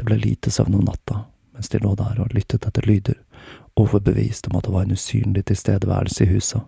Det 0.00 0.08
ble 0.08 0.16
lite 0.22 0.50
søvn 0.50 0.80
om 0.80 0.88
natta 0.88 1.26
mens 1.54 1.68
de 1.70 1.78
lå 1.78 1.92
der 1.94 2.18
og 2.18 2.32
lyttet 2.34 2.64
etter 2.66 2.82
lyder, 2.82 3.20
overbevist 3.78 4.48
om 4.48 4.56
at 4.58 4.66
det 4.66 4.72
var 4.74 4.88
en 4.88 4.96
usynlig 4.96 5.44
tilstedeværelse 5.46 6.24
i 6.24 6.32
huset. 6.32 6.64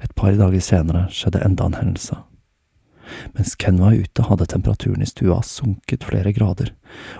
Et 0.00 0.14
par 0.16 0.32
dager 0.38 0.64
senere 0.64 1.08
skjedde 1.12 1.42
enda 1.44 1.66
en 1.68 1.76
hendelse. 1.76 2.22
Mens 3.32 3.54
Ken 3.56 3.80
var 3.80 3.96
ute, 3.96 4.22
hadde 4.22 4.46
temperaturen 4.46 5.02
i 5.02 5.08
stua 5.08 5.40
sunket 5.42 6.04
flere 6.04 6.32
grader, 6.32 6.72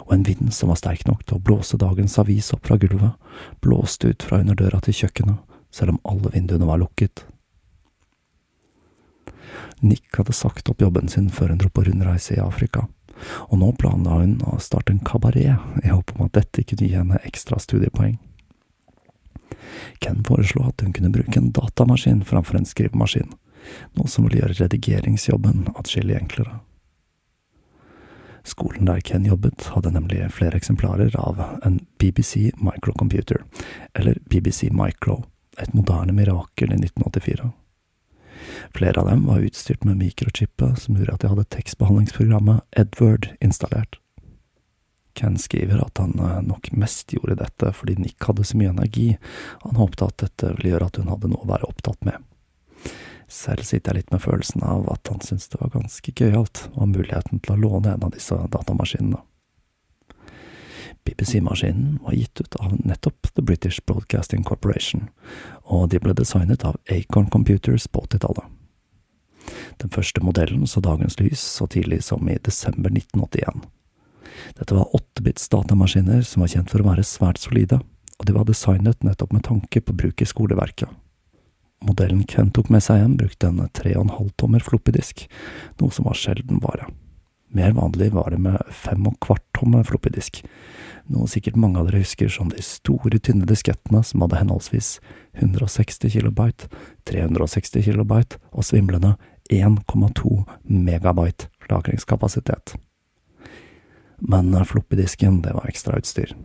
og 0.07 0.15
en 0.15 0.25
vind 0.27 0.53
som 0.55 0.73
var 0.73 0.81
sterk 0.81 1.05
nok 1.09 1.25
til 1.27 1.39
å 1.39 1.43
blåse 1.43 1.81
dagens 1.81 2.19
avis 2.23 2.53
opp 2.55 2.67
fra 2.69 2.79
gulvet, 2.81 3.19
blåste 3.65 4.13
ut 4.13 4.23
fra 4.23 4.41
under 4.43 4.59
døra 4.59 4.81
til 4.85 5.03
kjøkkenet, 5.03 5.41
selv 5.73 5.97
om 5.97 6.03
alle 6.05 6.33
vinduene 6.35 6.69
var 6.69 6.83
lukket. 6.83 7.25
Nick 9.83 10.15
hadde 10.17 10.35
sagt 10.37 10.69
opp 10.71 10.83
jobben 10.83 11.09
sin 11.11 11.31
før 11.31 11.53
hun 11.53 11.63
dro 11.63 11.71
på 11.73 11.85
rundreise 11.89 12.37
i 12.37 12.43
Afrika, 12.43 12.87
og 13.51 13.59
nå 13.59 13.73
planla 13.79 14.21
hun 14.23 14.37
å 14.47 14.59
starte 14.63 14.95
en 14.95 15.03
kabaret 15.05 15.83
i 15.83 15.91
håp 15.91 16.15
om 16.17 16.27
at 16.27 16.37
dette 16.39 16.65
kunne 16.67 16.87
gi 16.87 16.95
henne 16.95 17.21
ekstra 17.27 17.59
studiepoeng. 17.63 18.19
Ken 20.03 20.23
foreslo 20.27 20.67
at 20.69 20.83
hun 20.83 20.95
kunne 20.95 21.13
bruke 21.13 21.39
en 21.39 21.53
datamaskin 21.55 22.23
framfor 22.27 22.59
en 22.59 22.69
skrivemaskin, 22.69 23.31
noe 23.99 24.11
som 24.11 24.27
ville 24.27 24.43
gjøre 24.43 24.59
redigeringsjobben 24.61 25.69
atskillig 25.77 26.19
enklere. 26.19 26.61
Skolen 28.45 28.89
der 28.89 29.01
Ken 29.01 29.27
jobbet, 29.27 29.69
hadde 29.71 29.93
nemlig 29.95 30.25
flere 30.35 30.59
eksemplarer 30.59 31.15
av 31.15 31.39
en 31.63 31.79
BBC 32.03 32.51
Microcomputer, 32.59 33.45
eller 33.95 34.19
BBC 34.31 34.73
Micro, 34.75 35.23
et 35.63 35.75
moderne 35.75 36.15
mirakel 36.17 36.73
i 36.73 36.81
1984. 36.81 37.53
Flere 38.75 39.01
av 39.01 39.09
dem 39.09 39.27
var 39.27 39.45
utstyrt 39.47 39.85
med 39.85 40.01
mikrochippet 40.01 40.79
som 40.79 40.97
gjorde 40.97 41.15
at 41.15 41.23
de 41.23 41.31
hadde 41.31 41.51
tekstbehandlingsprogrammet 41.55 42.65
Edward 42.77 43.31
installert. 43.41 43.99
Ken 45.15 45.39
skriver 45.39 45.85
at 45.85 45.99
han 46.01 46.19
eh, 46.19 46.43
nok 46.43 46.73
mest 46.73 47.13
gjorde 47.13 47.37
dette 47.43 47.73
fordi 47.77 47.99
Nick 48.01 48.25
hadde 48.25 48.47
så 48.49 48.59
mye 48.59 48.73
energi, 48.73 49.09
han 49.63 49.79
håpte 49.79 50.09
at 50.09 50.19
dette 50.25 50.55
ville 50.57 50.73
gjøre 50.73 50.89
at 50.89 50.99
hun 50.99 51.11
hadde 51.13 51.31
noe 51.31 51.45
å 51.45 51.51
være 51.53 51.69
opptatt 51.69 52.01
med. 52.09 52.17
Selv 53.33 53.65
sitter 53.65 53.95
jeg 53.95 54.03
litt 54.03 54.11
med 54.13 54.21
følelsen 54.21 54.65
av 54.67 54.85
at 54.93 55.09
han 55.09 55.23
syntes 55.25 55.49
det 55.49 55.61
var 55.63 55.73
ganske 55.73 56.13
gøyalt 56.13 56.67
å 56.75 56.83
ha 56.83 56.89
muligheten 56.91 57.41
til 57.41 57.55
å 57.55 57.61
låne 57.63 57.95
en 57.95 58.05
av 58.05 58.13
disse 58.13 58.37
datamaskinene. 58.53 59.23
BBC-maskinen 61.03 61.97
var 62.05 62.15
gitt 62.15 62.43
ut 62.45 62.57
av 62.61 62.75
nettopp 62.85 63.33
The 63.33 63.43
British 63.43 63.81
Broadcasting 63.89 64.45
Corporation, 64.47 65.09
og 65.65 65.89
de 65.91 65.99
ble 66.03 66.15
designet 66.15 66.67
av 66.69 66.77
Acorn 66.93 67.31
Computers 67.33 67.89
på 67.89 68.05
80-tallet. 68.05 68.45
Den 69.83 69.91
første 69.91 70.23
modellen 70.23 70.69
så 70.71 70.83
dagens 70.85 71.17
lys 71.19 71.41
så 71.41 71.67
tidlig 71.67 72.03
som 72.07 72.29
i 72.29 72.37
desember 72.39 72.93
1981. 72.93 73.65
Dette 74.61 74.77
var 74.77 74.95
åttebits 74.95 75.49
datamaskiner 75.51 76.23
som 76.29 76.45
var 76.45 76.53
kjent 76.53 76.71
for 76.71 76.85
å 76.85 76.91
være 76.93 77.07
svært 77.09 77.41
solide, 77.43 77.81
og 78.21 78.29
de 78.29 78.37
var 78.37 78.47
designet 78.47 79.03
nettopp 79.03 79.33
med 79.35 79.49
tanke 79.49 79.83
på 79.83 79.97
bruk 79.97 80.23
i 80.23 80.29
skoleverket. 80.29 80.93
Modellen 81.83 82.25
Ken 82.29 82.51
tok 82.55 82.71
med 82.71 82.85
seg 82.85 83.03
hjem, 83.03 83.17
brukte 83.21 83.51
en 83.51 83.63
3,5 83.67 84.33
tommer 84.41 84.63
floppydisk, 84.63 85.27
noe 85.81 85.95
som 85.95 86.07
var 86.09 86.19
sjelden 86.19 86.63
vare. 86.63 86.89
Mer 87.53 87.75
vanlig 87.77 88.13
var 88.15 88.31
det 88.33 88.39
med 88.41 88.63
5,25 88.71 89.43
tommer 89.59 89.85
floppydisk, 89.85 90.41
noe 91.13 91.29
sikkert 91.29 91.59
mange 91.61 91.81
av 91.81 91.91
dere 91.91 92.01
husker 92.05 92.31
som 92.33 92.49
de 92.53 92.63
store, 92.65 93.19
tynne 93.19 93.49
diskettene 93.49 94.01
som 94.07 94.25
hadde 94.25 94.39
henholdsvis 94.41 94.95
160 95.41 96.15
kilobyte, 96.15 96.71
360 97.11 97.85
kilobyte 97.91 98.41
og 98.53 98.65
svimlende 98.65 99.17
1,2 99.53 100.39
megabyte 100.65 101.51
lagringskapasitet. 101.69 102.77
Men 104.23 104.55
floppydisken, 104.65 105.43
det 105.43 105.53
var 105.53 105.69
ekstrautstyr. 105.69 106.37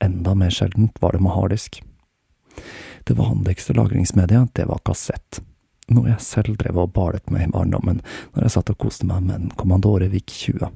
Enda 0.00 0.34
mer 0.38 0.54
sjeldent 0.54 1.00
var 1.02 1.12
det 1.12 1.20
med 1.24 1.34
harddisk. 1.34 1.82
Det 3.08 3.14
vanligste 3.14 3.72
lagringsmediet, 3.72 4.54
det 4.54 4.64
var 4.68 4.78
kassett. 4.84 5.38
Noe 5.88 6.10
jeg 6.10 6.20
selv 6.20 6.58
drev 6.60 6.76
og 6.76 6.90
balet 6.92 7.30
med 7.32 7.46
i 7.46 7.52
barndommen 7.54 8.02
når 8.34 8.42
jeg 8.44 8.52
satt 8.52 8.72
og 8.74 8.82
koste 8.84 9.06
meg 9.08 9.22
med 9.24 9.36
en 9.38 9.54
Commandore 9.56 10.10
VIC 10.12 10.34
20, 10.52 10.68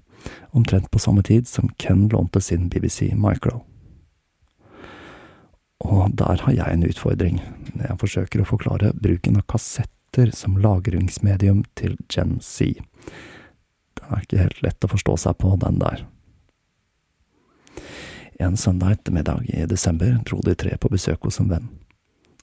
omtrent 0.57 0.89
på 0.89 1.03
samme 1.05 1.21
tid 1.29 1.45
som 1.51 1.69
Ken 1.77 2.07
lånte 2.09 2.41
sin 2.41 2.71
BBC 2.73 3.11
Micro. 3.13 3.59
Og 5.85 6.17
der 6.17 6.41
har 6.47 6.57
jeg 6.57 6.73
en 6.73 6.87
utfordring 6.89 7.43
jeg 7.75 7.99
forsøker 8.01 8.41
å 8.41 8.49
forklare 8.49 8.95
bruken 8.97 9.37
av 9.37 9.45
kassetter 9.53 10.33
som 10.33 10.57
lagringsmedium 10.57 11.67
til 11.77 12.01
Gen 12.09 12.39
Z. 12.41 12.81
Det 13.93 14.09
er 14.09 14.25
ikke 14.25 14.41
helt 14.47 14.65
lett 14.65 14.89
å 14.89 14.93
forstå 14.95 15.21
seg 15.27 15.37
på 15.45 15.53
den 15.61 15.85
der. 15.85 16.07
En 18.41 18.57
søndag 18.57 18.97
ettermiddag 18.97 19.45
i 19.53 19.69
desember 19.69 20.17
dro 20.25 20.41
de 20.41 20.57
tre 20.57 20.81
på 20.81 20.89
besøk 20.97 21.29
hos 21.29 21.37
en 21.45 21.53
venn, 21.53 21.69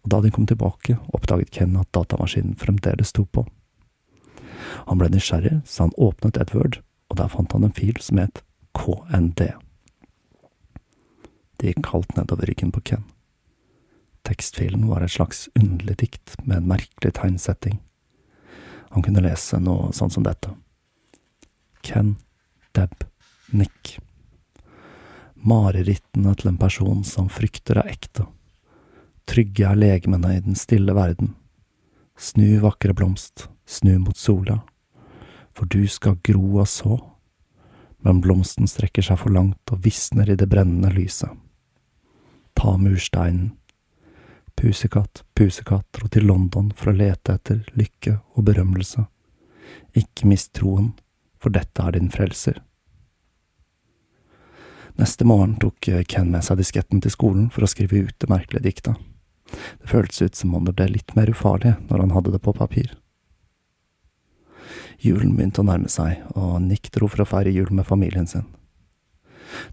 og 0.03 0.11
da 0.13 0.21
de 0.23 0.31
kom 0.31 0.47
tilbake, 0.47 0.97
oppdaget 1.13 1.51
Ken 1.55 1.77
at 1.79 1.91
datamaskinen 1.95 2.55
fremdeles 2.59 3.11
sto 3.11 3.25
på. 3.25 3.45
Han 4.87 4.99
ble 4.99 5.09
nysgjerrig, 5.11 5.61
så 5.65 5.87
han 5.87 5.95
åpnet 5.97 6.39
Edward, 6.39 6.79
og 7.09 7.19
der 7.19 7.31
fant 7.31 7.53
han 7.55 7.65
en 7.67 7.75
fil 7.75 7.97
som 8.03 8.21
het 8.21 8.43
KND. 8.77 9.49
Det 11.59 11.73
gikk 11.73 11.83
kaldt 11.83 12.15
nedover 12.15 12.47
ryggen 12.47 12.71
på 12.71 12.83
Ken. 12.91 13.03
Tekstfilen 14.27 14.87
var 14.87 15.03
et 15.03 15.11
slags 15.11 15.47
underlig 15.57 15.97
dikt 16.03 16.35
med 16.43 16.61
en 16.61 16.69
merkelig 16.69 17.15
tegnsetting. 17.17 17.79
Han 18.93 19.03
kunne 19.05 19.23
lese 19.23 19.59
noe 19.61 19.91
sånn 19.95 20.11
som 20.13 20.25
dette. 20.25 20.53
Ken, 21.85 22.15
Deb, 22.75 23.03
Nick. 23.51 23.97
Marerittene 25.39 26.33
til 26.37 26.51
en 26.51 26.59
person 26.59 27.03
som 27.07 27.29
frykter 27.31 27.79
er 27.81 27.91
ekte. 27.93 28.27
Trygge 29.29 29.67
er 29.69 29.77
legemene 29.77 30.31
i 30.33 30.41
den 30.41 30.55
stille 30.57 30.95
verden. 30.97 31.35
Snu, 32.17 32.59
vakre 32.63 32.95
blomst, 32.97 33.45
snu 33.69 33.99
mot 34.01 34.17
sola, 34.17 34.63
for 35.53 35.69
du 35.69 35.83
skal 35.87 36.17
gro 36.25 36.57
og 36.63 36.67
så, 36.67 36.97
men 38.01 38.21
blomsten 38.23 38.67
strekker 38.67 39.05
seg 39.05 39.19
for 39.21 39.35
langt 39.35 39.69
og 39.69 39.83
visner 39.85 40.31
i 40.31 40.37
det 40.39 40.47
brennende 40.49 40.89
lyset. 40.95 41.29
Ta 42.57 42.73
mursteinen. 42.81 43.51
Pusekatt, 44.57 45.21
pusekatt 45.37 45.85
dro 45.95 46.09
til 46.11 46.25
London 46.27 46.73
for 46.75 46.91
å 46.91 46.95
lete 46.97 47.37
etter 47.37 47.61
lykke 47.79 48.17
og 48.33 48.47
berømmelse. 48.49 49.05
Ikke 49.95 50.27
mist 50.27 50.51
troen, 50.57 50.95
for 51.39 51.53
dette 51.53 51.85
er 51.85 51.95
din 51.95 52.09
frelser. 52.11 52.57
Neste 54.99 55.23
morgen 55.23 55.55
tok 55.61 55.87
Ken 56.11 56.33
med 56.33 56.43
seg 56.43 56.59
disketten 56.59 56.99
til 56.99 57.13
skolen 57.13 57.47
for 57.53 57.63
å 57.63 57.71
skrive 57.71 58.09
ut 58.09 58.17
det 58.19 58.27
merkelige 58.33 58.65
diktet. 58.65 58.99
Det 59.51 59.89
føltes 59.91 60.21
ut 60.21 60.35
som 60.35 60.55
om 60.55 60.65
det 60.65 60.75
ble 60.77 60.89
litt 60.93 61.15
mer 61.17 61.31
ufarlig 61.31 61.75
når 61.89 62.05
han 62.05 62.15
hadde 62.15 62.33
det 62.35 62.43
på 62.45 62.55
papir. 62.55 62.93
Julen 64.99 65.35
begynte 65.37 65.63
å 65.63 65.67
nærme 65.67 65.89
seg, 65.91 66.19
og 66.35 66.59
Nick 66.61 66.91
dro 66.95 67.07
for 67.07 67.23
å 67.23 67.29
feire 67.29 67.53
jul 67.55 67.71
med 67.71 67.87
familien 67.87 68.27
sin. 68.27 68.47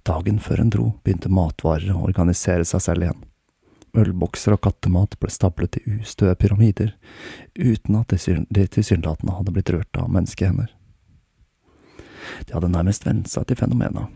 Dagen 0.07 0.39
før 0.41 0.63
hun 0.63 0.71
dro, 0.73 0.87
begynte 1.05 1.33
matvarer 1.33 1.91
å 1.93 2.05
organisere 2.07 2.65
seg 2.65 2.85
selv 2.85 3.07
igjen. 3.07 3.25
Ølbokser 3.97 4.55
og 4.55 4.63
kattemat 4.67 5.17
ble 5.21 5.33
stablet 5.33 5.79
i 5.81 5.99
ustøe 5.99 6.35
pyramider, 6.39 6.93
uten 7.57 7.99
at 7.99 8.13
de 8.13 8.67
tilsynelatende 8.69 9.35
hadde 9.39 9.55
blitt 9.57 9.73
rørt 9.73 10.01
av 10.01 10.13
menneskehender. 10.13 10.71
De 12.47 12.55
hadde 12.55 12.73
nærmest 12.73 13.07
vent 13.07 13.31
seg 13.33 13.49
til 13.49 13.59
fenomenet, 13.59 14.13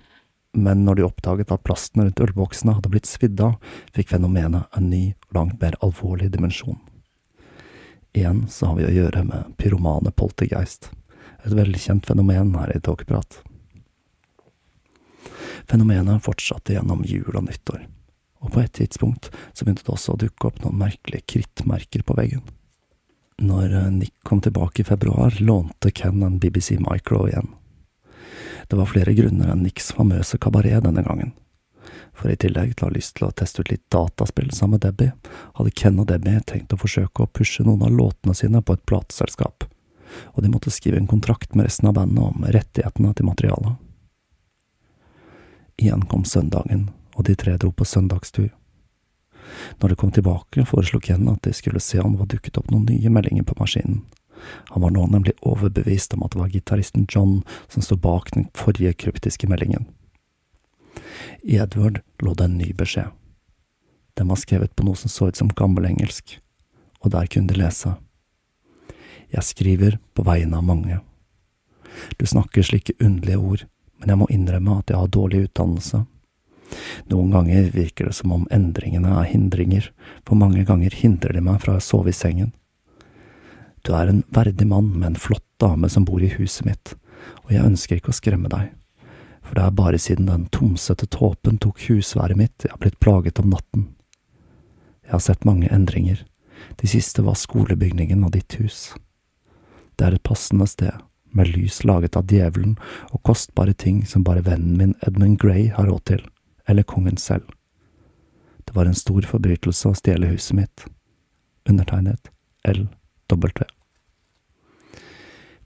men 0.53 0.85
når 0.85 0.99
de 0.99 1.07
oppdaget 1.07 1.53
at 1.55 1.63
plasten 1.67 2.03
rundt 2.03 2.21
ølboksene 2.21 2.75
hadde 2.77 2.91
blitt 2.93 3.09
svidd 3.09 3.41
av, 3.45 3.59
fikk 3.95 4.11
fenomenet 4.15 4.67
en 4.77 4.89
ny, 4.91 5.15
langt 5.35 5.61
mer 5.63 5.77
alvorlig 5.85 6.31
dimensjon. 6.35 6.81
Igjen 8.17 8.47
så 8.51 8.71
har 8.71 8.81
vi 8.81 8.89
å 8.89 8.95
gjøre 8.95 9.23
med 9.29 9.55
pyromane 9.61 10.11
poltergeist, 10.11 10.91
et 11.45 11.55
velkjent 11.55 12.09
fenomen 12.09 12.53
her 12.59 12.75
i 12.75 12.81
Tåkeprat. 12.83 13.39
Fenomenet 15.71 16.25
fortsatte 16.25 16.75
gjennom 16.75 17.05
jul 17.07 17.31
og 17.31 17.47
nyttår, 17.47 17.85
og 18.43 18.55
på 18.55 18.65
et 18.65 18.75
tidspunkt 18.81 19.31
så 19.53 19.63
begynte 19.63 19.87
det 19.87 19.95
også 19.95 20.17
å 20.17 20.23
dukke 20.25 20.51
opp 20.51 20.59
noen 20.65 20.81
merkelige 20.81 21.29
krittmerker 21.37 22.03
på 22.03 22.17
veggen. 22.19 22.43
Når 23.41 23.73
eh, 23.73 23.91
Nick 23.95 24.17
kom 24.27 24.43
tilbake 24.45 24.83
i 24.83 24.89
februar, 24.89 25.39
lånte 25.41 25.93
Ken 25.97 26.23
en 26.27 26.41
BBC 26.43 26.77
Micro 26.83 27.25
igjen. 27.29 27.55
Det 28.71 28.77
var 28.77 28.87
flere 28.87 29.15
grunner 29.15 29.49
enn 29.51 29.65
Nicks 29.67 29.89
famøse 29.97 30.39
kabaret 30.39 30.85
denne 30.85 31.03
gangen. 31.03 31.33
For 32.15 32.31
i 32.31 32.37
tillegg 32.39 32.77
til 32.77 32.87
å 32.87 32.91
ha 32.91 32.95
lyst 32.95 33.17
til 33.17 33.27
å 33.27 33.33
teste 33.35 33.65
ut 33.65 33.73
litt 33.73 33.83
dataspill 33.91 34.53
sammen 34.55 34.77
med 34.77 34.85
Debbie, 34.85 35.35
hadde 35.59 35.73
Ken 35.75 35.99
og 35.99 36.07
Debbie 36.07 36.39
tenkt 36.47 36.71
å 36.71 36.79
forsøke 36.79 37.25
å 37.25 37.33
pushe 37.35 37.67
noen 37.67 37.83
av 37.83 37.91
låtene 37.91 38.37
sine 38.39 38.63
på 38.63 38.77
et 38.77 38.85
plateselskap, 38.87 39.67
og 40.37 40.39
de 40.45 40.53
måtte 40.53 40.71
skrive 40.71 41.01
en 41.03 41.11
kontrakt 41.11 41.59
med 41.59 41.67
resten 41.67 41.91
av 41.91 41.97
bandet 41.99 42.23
om 42.23 42.47
rettighetene 42.47 43.11
til 43.19 43.27
materialet. 43.27 43.75
Igjen 45.83 46.07
kom 46.07 46.23
søndagen, 46.23 46.87
og 47.19 47.27
de 47.27 47.35
tre 47.35 47.57
dro 47.59 47.73
på 47.75 47.89
søndagstur. 47.89 48.53
Når 49.83 49.89
de 49.89 49.99
kom 49.99 50.15
tilbake, 50.15 50.63
foreslo 50.63 51.03
Ken 51.03 51.27
at 51.33 51.43
de 51.43 51.57
skulle 51.59 51.83
se 51.83 51.99
om 51.99 52.15
det 52.15 52.23
var 52.23 52.31
dukket 52.37 52.63
opp 52.63 52.71
noen 52.71 52.87
nye 52.87 53.11
meldinger 53.11 53.51
på 53.51 53.59
maskinen. 53.59 54.05
Han 54.73 54.83
var 54.83 54.95
nå 54.95 55.07
nemlig 55.11 55.37
overbevist 55.47 56.15
om 56.15 56.25
at 56.25 56.35
det 56.35 56.43
var 56.43 56.53
gitaristen 56.55 57.07
John 57.09 57.41
som 57.69 57.85
sto 57.85 57.97
bak 57.97 58.33
den 58.35 58.49
forrige 58.57 58.93
kryptiske 59.05 59.49
meldingen. 59.51 59.89
I 61.43 61.57
Edward 61.57 62.01
lå 62.19 62.35
det 62.35 62.45
en 62.45 62.59
ny 62.59 62.73
beskjed. 62.77 63.11
Den 64.15 64.29
var 64.29 64.41
skrevet 64.41 64.75
på 64.77 64.85
noe 64.85 64.99
som 64.99 65.13
så 65.13 65.31
ut 65.31 65.39
som 65.39 65.49
gammelengelsk, 65.49 66.39
og 67.01 67.13
der 67.15 67.29
kunne 67.31 67.49
de 67.49 67.61
lese. 67.61 67.95
Jeg 69.31 69.47
skriver 69.47 69.99
på 70.15 70.25
vegne 70.27 70.59
av 70.59 70.67
mange. 70.67 70.99
Du 72.19 72.27
snakker 72.27 72.67
slike 72.67 72.97
underlige 73.01 73.39
ord, 73.39 73.67
men 73.99 74.13
jeg 74.13 74.21
må 74.21 74.29
innrømme 74.33 74.79
at 74.81 74.91
jeg 74.91 74.99
har 74.99 75.13
dårlig 75.15 75.45
utdannelse. 75.49 76.05
Noen 77.11 77.33
ganger 77.35 77.71
virker 77.75 78.09
det 78.09 78.17
som 78.19 78.33
om 78.35 78.47
endringene 78.55 79.13
er 79.21 79.31
hindringer, 79.31 79.91
for 80.27 80.39
mange 80.39 80.65
ganger 80.67 80.95
hindrer 80.95 81.37
de 81.37 81.43
meg 81.45 81.61
fra 81.65 81.77
å 81.79 81.85
sove 81.85 82.13
i 82.13 82.17
sengen. 82.17 82.53
Du 83.83 83.95
er 83.97 84.11
en 84.11 84.23
verdig 84.29 84.67
mann 84.69 84.91
med 84.99 85.07
en 85.13 85.21
flott 85.21 85.47
dame 85.61 85.89
som 85.89 86.05
bor 86.05 86.23
i 86.23 86.33
huset 86.35 86.67
mitt, 86.67 86.95
og 87.45 87.53
jeg 87.55 87.65
ønsker 87.65 88.01
ikke 88.01 88.13
å 88.13 88.17
skremme 88.17 88.51
deg, 88.53 88.73
for 89.45 89.57
det 89.57 89.65
er 89.65 89.77
bare 89.77 90.01
siden 90.01 90.29
den 90.29 90.49
tomsete 90.53 91.09
tåpen 91.09 91.59
tok 91.59 91.81
husværet 91.89 92.39
mitt 92.39 92.67
jeg 92.67 92.75
har 92.75 92.83
blitt 92.83 93.01
plaget 93.01 93.41
om 93.41 93.51
natten. 93.53 93.89
Jeg 95.05 95.17
har 95.17 95.25
sett 95.25 95.49
mange 95.49 95.71
endringer, 95.73 96.25
de 96.77 96.91
siste 96.91 97.25
var 97.25 97.39
skolebygningen 97.41 98.25
og 98.25 98.35
ditt 98.37 98.59
hus. 98.61 98.91
Det 99.97 100.07
er 100.07 100.17
et 100.17 100.29
passende 100.29 100.69
sted, 100.69 100.93
med 101.33 101.49
lys 101.55 101.85
laget 101.87 102.17
av 102.19 102.29
djevelen 102.29 102.77
og 103.15 103.23
kostbare 103.25 103.73
ting 103.73 104.03
som 104.07 104.25
bare 104.27 104.45
vennen 104.45 104.77
min 104.77 104.95
Edmund 105.07 105.39
Gray 105.41 105.69
har 105.77 105.89
råd 105.89 106.05
til, 106.13 106.25
eller 106.69 106.85
kongen 106.85 107.17
selv. 107.17 107.49
Det 108.67 108.77
var 108.77 108.87
en 108.87 108.99
stor 108.99 109.25
forbrytelse 109.27 109.91
å 109.91 109.99
stjele 109.99 110.31
huset 110.35 110.59
mitt. 110.59 110.87
Undertegnet 111.69 112.31
LW. 113.31 113.65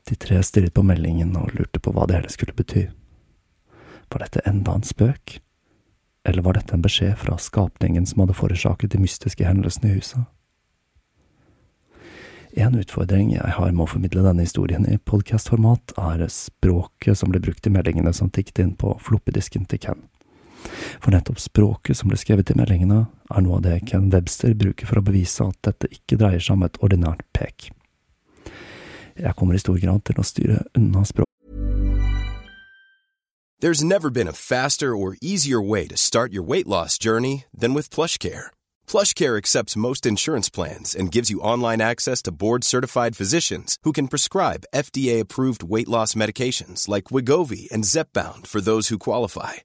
De 0.05 0.15
tre 0.21 0.43
stirret 0.43 0.75
på 0.75 0.85
meldingen 0.85 1.33
og 1.41 1.55
lurte 1.57 1.81
på 1.81 1.95
hva 1.95 2.05
det 2.07 2.19
hele 2.19 2.33
skulle 2.33 2.57
bety. 2.57 2.87
Var 4.13 4.21
dette 4.21 4.45
enda 4.49 4.77
en 4.77 4.85
spøk, 4.85 5.39
eller 6.29 6.45
var 6.45 6.59
dette 6.59 6.77
en 6.77 6.85
beskjed 6.85 7.17
fra 7.21 7.39
skapningen 7.41 8.07
som 8.07 8.23
hadde 8.23 8.37
forårsaket 8.37 8.93
de 8.93 9.01
mystiske 9.01 9.47
hendelsene 9.49 9.91
i 9.91 9.99
huset? 9.99 10.29
En 12.55 12.77
utfordring 12.79 13.33
jeg 13.33 13.55
har 13.57 13.73
med 13.73 13.83
å 13.83 13.91
formidle 13.91 14.23
denne 14.23 14.45
historien 14.47 14.85
i 14.87 15.01
podkastformat, 15.03 15.97
er 15.99 16.29
språket 16.31 17.19
som 17.19 17.33
ble 17.33 17.41
brukt 17.43 17.67
i 17.67 17.73
meldingene 17.75 18.13
som 18.15 18.31
tikket 18.31 18.61
inn 18.63 18.77
på 18.79 18.93
floppedisken 19.03 19.67
til 19.67 19.83
Ken. 19.83 20.05
For 21.01 21.13
nettopp 21.15 21.41
språket 21.43 21.99
som 21.99 22.11
ble 22.11 22.19
skrevet 22.21 22.51
i 22.53 22.59
meldingene, 22.59 23.05
er 23.31 23.45
noe 23.45 23.59
av 23.59 23.65
det 23.67 23.81
Ken 23.91 24.11
Webster 24.13 24.55
bruker 24.59 24.89
for 24.89 25.01
å 25.01 25.07
bevise 25.07 25.47
at 25.47 25.61
dette 25.67 25.91
ikke 25.93 26.19
dreier 26.21 26.43
seg 26.43 26.57
om 26.57 26.67
et 26.67 26.81
ordinært 26.85 27.25
pek. 27.37 27.71
Jeg 29.15 29.37
kommer 29.39 29.55
i 29.55 29.63
stor 29.63 29.79
grad 29.79 30.03
til 30.09 30.19
å 30.19 30.27
styre 30.27 30.65
unna 30.75 31.05
språk. 31.07 31.29
There's 33.61 33.85
never 33.85 34.11
been 34.11 34.29
a 34.29 34.33
faster 34.33 34.95
or 34.95 35.17
easier 35.23 35.61
way 35.61 35.87
to 35.87 35.97
start 35.97 36.33
your 36.33 36.43
weight 36.43 36.67
loss 36.67 36.99
journey 36.99 37.45
than 37.57 37.73
with 37.73 37.89
PlushCare. 37.89 38.51
PlushCare 38.87 39.39
accepts 39.39 39.77
most 39.77 40.05
insurance 40.05 40.51
plans 40.51 40.95
and 40.95 41.11
gives 41.11 41.31
you 41.31 41.41
online 41.41 41.81
access 41.81 42.21
to 42.23 42.33
board-certified 42.33 43.17
physicians 43.17 43.79
who 43.85 43.93
can 43.93 44.09
prescribe 44.09 44.67
FDA-approved 44.75 45.63
weight 45.63 45.89
loss 45.89 46.15
medications 46.15 46.89
like 46.89 47.05
Wigovi 47.05 47.71
and 47.73 47.85
Zepbound 47.85 48.47
for 48.47 48.61
those 48.61 48.89
who 48.89 48.99
qualify. 48.99 49.65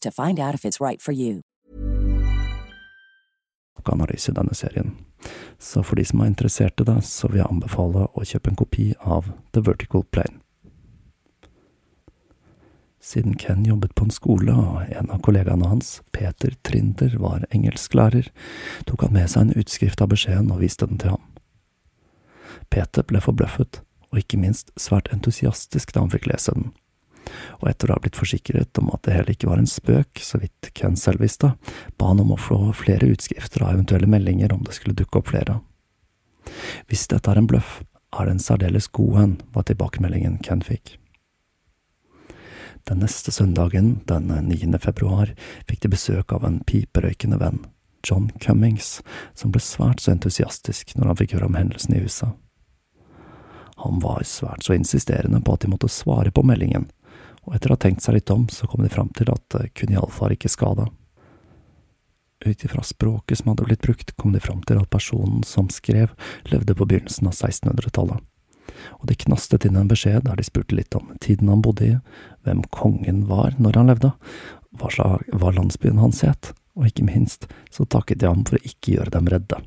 to 0.00 0.10
find 0.10 0.38
out 0.38 0.54
if 0.54 0.64
it's 0.64 0.80
right 0.80 1.00
for 1.00 1.12
you. 1.12 1.42
analyse 3.84 4.32
denne 4.32 4.54
serien. 4.54 4.96
Så 5.58 5.82
for 5.82 5.96
de 5.96 6.04
som 6.04 6.20
er 6.20 6.30
interessert 6.30 6.80
i 6.80 6.84
det, 6.84 7.00
så 7.04 7.28
vil 7.28 7.42
jeg 7.42 7.50
anbefale 7.50 8.06
å 8.12 8.24
kjøpe 8.24 8.50
en 8.50 8.60
kopi 8.60 8.92
av 9.00 9.32
The 9.52 9.62
Vertical 9.64 10.04
Plane. 10.04 10.40
Siden 13.00 13.34
Ken 13.40 13.64
jobbet 13.64 13.94
på 13.96 14.04
en 14.04 14.12
skole, 14.12 14.52
og 14.52 14.92
en 14.92 15.10
av 15.10 15.22
kollegaene 15.24 15.68
hans, 15.68 16.00
Peter 16.12 16.52
Trinder, 16.62 17.16
var 17.18 17.46
engelsklærer, 17.50 18.28
tok 18.86 19.06
han 19.06 19.16
med 19.16 19.30
seg 19.32 19.46
en 19.46 19.56
utskrift 19.56 20.04
av 20.04 20.12
beskjeden 20.12 20.52
og 20.52 20.60
viste 20.60 20.88
den 20.88 21.00
til 21.00 21.16
ham. 21.16 21.24
Peter 22.68 23.06
ble 23.08 23.22
forbløffet, 23.24 23.80
og 24.12 24.20
ikke 24.20 24.40
minst 24.40 24.70
svært 24.76 25.08
entusiastisk 25.14 25.94
da 25.94 26.04
han 26.04 26.12
fikk 26.12 26.28
lese 26.28 26.52
den 26.56 26.72
og 27.60 27.68
etter 27.70 27.90
å 27.90 27.96
ha 27.96 28.02
blitt 28.02 28.18
forsikret 28.18 28.78
om 28.80 28.90
at 28.94 29.02
det 29.06 29.16
hele 29.16 29.34
ikke 29.34 29.50
var 29.50 29.60
en 29.60 29.70
spøk, 29.70 30.22
så 30.24 30.40
vidt 30.42 30.70
Ken 30.76 30.96
selv 30.98 31.22
visste, 31.24 31.52
ba 31.98 32.12
han 32.12 32.22
om 32.22 32.32
å 32.34 32.40
få 32.40 32.58
flere 32.76 33.10
utskrifter 33.12 33.64
av 33.64 33.74
eventuelle 33.74 34.10
meldinger 34.10 34.54
om 34.54 34.64
det 34.66 34.76
skulle 34.78 34.96
dukke 34.98 35.20
opp 35.20 35.30
flere. 35.32 35.60
Hvis 36.88 37.06
dette 37.10 37.30
er 37.30 37.40
en 37.40 37.50
bløff, 37.50 37.80
er 38.16 38.26
det 38.26 38.36
en 38.36 38.42
særdeles 38.42 38.88
god 38.88 39.20
en, 39.22 39.36
var 39.54 39.68
tilbakemeldingen 39.68 40.40
Ken 40.44 40.64
fikk. 40.66 40.96
Den 42.88 43.02
neste 43.04 43.30
søndagen, 43.30 44.00
den 44.08 44.32
9. 44.48 44.78
februar, 44.80 45.34
fikk 45.68 45.84
de 45.84 45.92
besøk 45.92 46.32
av 46.32 46.46
en 46.48 46.62
piperøykende 46.66 47.38
venn, 47.38 47.60
John 48.06 48.30
Cummings, 48.40 48.98
som 49.36 49.52
ble 49.52 49.60
svært 49.62 50.00
så 50.00 50.14
entusiastisk 50.14 50.96
når 50.96 51.12
han 51.12 51.18
fikk 51.20 51.36
høre 51.36 51.50
om 51.50 51.58
hendelsen 51.58 51.98
i 51.98 52.00
huset. 52.06 52.32
Han 53.80 54.00
var 54.00 54.24
svært 54.28 54.64
så 54.64 54.74
insisterende 54.76 55.40
på 55.44 55.54
at 55.54 55.62
de 55.64 55.70
måtte 55.72 55.88
svare 55.92 56.32
på 56.32 56.44
meldingen, 56.44 56.88
og 57.50 57.56
etter 57.56 57.72
å 57.72 57.74
ha 57.74 57.82
tenkt 57.82 58.04
seg 58.04 58.14
litt 58.14 58.30
om, 58.30 58.44
så 58.46 58.68
kom 58.70 58.84
de 58.84 58.92
fram 58.92 59.08
til 59.18 59.26
at 59.32 59.42
det 59.50 59.72
kunne 59.74 59.96
iallfall 59.96 60.36
ikke 60.36 60.48
skada. 60.52 60.84
Ut 62.46 62.64
ifra 62.64 62.82
språket 62.86 63.40
som 63.40 63.50
hadde 63.50 63.64
blitt 63.66 63.82
brukt, 63.82 64.12
kom 64.14 64.30
de 64.32 64.40
fram 64.40 64.60
til 64.62 64.78
at 64.78 64.90
personen 64.94 65.42
som 65.42 65.66
skrev, 65.68 66.12
levde 66.46 66.76
på 66.78 66.86
begynnelsen 66.86 67.26
av 67.26 67.34
1600-tallet. 67.34 68.22
Og 69.02 69.08
de 69.10 69.16
knastet 69.18 69.66
inn 69.66 69.80
en 69.80 69.90
beskjed 69.90 70.28
der 70.28 70.38
de 70.38 70.46
spurte 70.46 70.76
litt 70.78 70.94
om 70.94 71.10
tiden 71.18 71.50
han 71.50 71.64
bodde 71.66 71.88
i, 71.88 71.96
hvem 72.46 72.62
kongen 72.70 73.24
var 73.26 73.58
når 73.58 73.80
han 73.80 73.90
levde, 73.90 74.12
hva, 74.78 74.90
slag, 74.94 75.26
hva 75.34 75.50
landsbyen 75.56 75.98
hans 75.98 76.22
het, 76.22 76.52
og 76.78 76.86
ikke 76.86 77.08
minst 77.08 77.48
så 77.74 77.82
takket 77.82 78.22
de 78.22 78.28
ham 78.30 78.44
for 78.46 78.60
å 78.60 78.62
ikke 78.62 78.94
gjøre 78.94 79.16
dem 79.16 79.26
redde. 79.32 79.58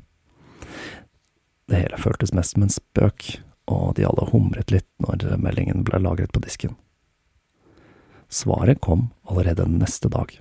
Det 1.68 1.82
hele 1.84 2.00
føltes 2.00 2.32
mest 2.32 2.56
som 2.56 2.64
en 2.64 2.72
spøk, 2.72 3.28
og 3.68 3.92
de 4.00 4.08
alle 4.08 4.24
humret 4.32 4.72
litt 4.72 4.88
når 5.04 5.36
meldingen 5.36 5.84
ble 5.84 6.00
lagret 6.00 6.32
på 6.32 6.40
disken. 6.40 6.72
Svaret 8.34 8.80
kom 8.80 9.08
allerede 9.30 9.66
neste 9.70 10.08
dag, 10.10 10.32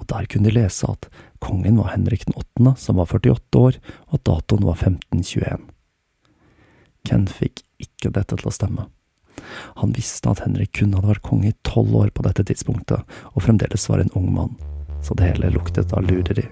og 0.00 0.06
der 0.08 0.24
kunne 0.24 0.48
de 0.48 0.54
lese 0.56 0.88
at 0.88 1.08
kongen 1.44 1.76
var 1.76 1.92
Henrik 1.92 2.24
den 2.24 2.38
åttende, 2.40 2.72
som 2.80 2.96
var 2.96 3.10
48 3.12 3.60
år, 3.60 3.76
og 4.08 4.14
at 4.16 4.24
datoen 4.24 4.64
var 4.64 4.80
1521. 4.80 5.66
Ken 7.04 7.26
fikk 7.28 7.60
ikke 7.82 8.14
dette 8.16 8.38
til 8.40 8.48
å 8.48 8.54
stemme. 8.56 8.86
Han 9.82 9.92
visste 9.92 10.32
at 10.32 10.40
Henrik 10.46 10.72
kun 10.80 10.96
hadde 10.96 11.12
vært 11.12 11.26
konge 11.28 11.52
i 11.52 11.58
tolv 11.68 11.92
år 12.06 12.14
på 12.16 12.24
dette 12.24 12.46
tidspunktet, 12.48 13.04
og 13.04 13.44
fremdeles 13.44 13.84
var 13.92 14.00
en 14.00 14.14
ung 14.16 14.32
mann, 14.32 14.56
så 15.04 15.12
det 15.12 15.28
hele 15.34 15.52
luktet 15.58 15.92
av 15.92 16.08
lureri. 16.08 16.48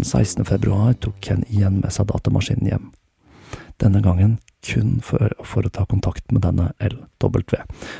Den 0.00 0.04
16. 0.04 0.44
februar 0.44 0.92
tok 0.92 1.20
Ken 1.20 1.42
igjen 1.48 1.82
med 1.82 1.92
seg 1.92 2.06
datamaskinen 2.08 2.68
hjem. 2.70 2.84
Denne 3.76 4.00
gangen 4.00 4.38
kun 4.64 5.00
for, 5.04 5.32
for, 5.44 5.66
å 5.66 5.72
ta 5.72 5.84
kontakt 5.88 6.32
med 6.32 6.40
denne 6.44 6.70
LW, 6.80 7.58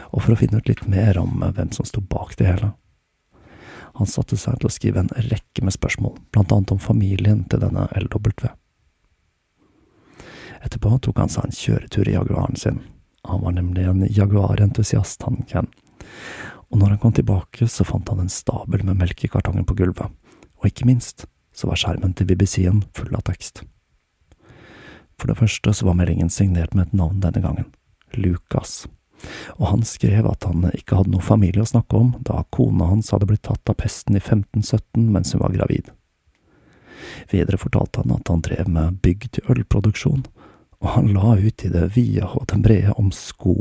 og 0.09 0.23
for 0.23 0.33
å 0.33 0.37
finne 0.41 0.61
ut 0.61 0.69
litt 0.69 0.87
mer 0.89 1.19
om 1.21 1.43
hvem 1.45 1.73
som 1.77 1.85
sto 1.85 2.01
bak 2.01 2.39
det 2.39 2.47
hele. 2.49 2.71
Han 4.01 4.09
satte 4.09 4.39
seg 4.41 4.57
til 4.61 4.71
å 4.71 4.73
skrive 4.73 5.03
en 5.03 5.13
rekke 5.13 5.65
med 5.67 5.77
spørsmål, 5.77 6.15
blant 6.33 6.55
annet 6.57 6.73
om 6.73 6.81
familien 6.81 7.43
til 7.53 7.61
denne 7.61 7.85
LW. 8.01 8.49
Etterpå 10.65 10.95
tok 11.05 11.21
han 11.21 11.33
seg 11.33 11.49
en 11.49 11.59
kjøretur 11.59 12.09
i 12.09 12.15
Jaguaren 12.15 12.57
sin. 12.57 12.79
Han 13.29 13.43
var 13.45 13.59
nemlig 13.59 13.85
en 13.91 14.07
Jaguar-entusiast, 14.09 15.27
han 15.29 15.43
Ken. 15.51 15.69
Og 16.71 16.81
når 16.81 16.95
han 16.95 17.03
kom 17.03 17.13
tilbake, 17.13 17.69
så 17.69 17.85
fant 17.85 18.09
han 18.09 18.25
en 18.25 18.33
stabel 18.33 18.87
med 18.89 19.03
melkekartonger 19.03 19.69
på 19.69 19.77
gulvet, 19.83 20.17
og 20.61 20.71
ikke 20.71 20.89
minst 20.89 21.27
så 21.55 21.69
var 21.71 21.81
skjermen 21.81 22.15
til 22.15 22.29
BBC-en 22.31 22.85
full 22.97 23.13
av 23.17 23.27
tekst. 23.29 23.65
For 25.21 25.29
det 25.29 25.39
første 25.41 25.75
så 25.77 25.89
var 25.89 25.99
meldingen 25.99 26.33
signert 26.33 26.75
med 26.75 26.89
et 26.89 26.97
navn 26.97 27.21
denne 27.21 27.43
gangen, 27.45 27.69
Lucas, 28.17 28.87
og 29.59 29.67
han 29.69 29.83
skrev 29.85 30.27
at 30.31 30.47
han 30.49 30.65
ikke 30.73 30.97
hadde 30.97 31.13
noe 31.13 31.25
familie 31.25 31.65
å 31.65 31.69
snakke 31.69 31.99
om, 31.99 32.15
da 32.25 32.45
kona 32.55 32.89
hans 32.89 33.13
hadde 33.13 33.29
blitt 33.29 33.45
tatt 33.49 33.69
av 33.69 33.77
pesten 33.81 34.17
i 34.17 34.23
1517 34.23 35.11
mens 35.13 35.35
hun 35.35 35.43
var 35.43 35.53
gravid. 35.57 35.91
Videre 37.31 37.61
fortalte 37.61 38.03
han 38.03 38.15
at 38.17 38.31
han 38.33 38.45
drev 38.45 38.69
med 38.73 39.01
bygg 39.05 39.29
til 39.37 39.53
ølproduksjon, 39.53 40.25
og 40.81 40.89
han 40.95 41.11
la 41.13 41.35
ut 41.37 41.65
i 41.65 41.71
det 41.73 41.91
vide 41.97 42.25
og 42.25 42.47
den 42.49 42.63
brede 42.65 42.95
om 42.97 43.11
sko, 43.13 43.55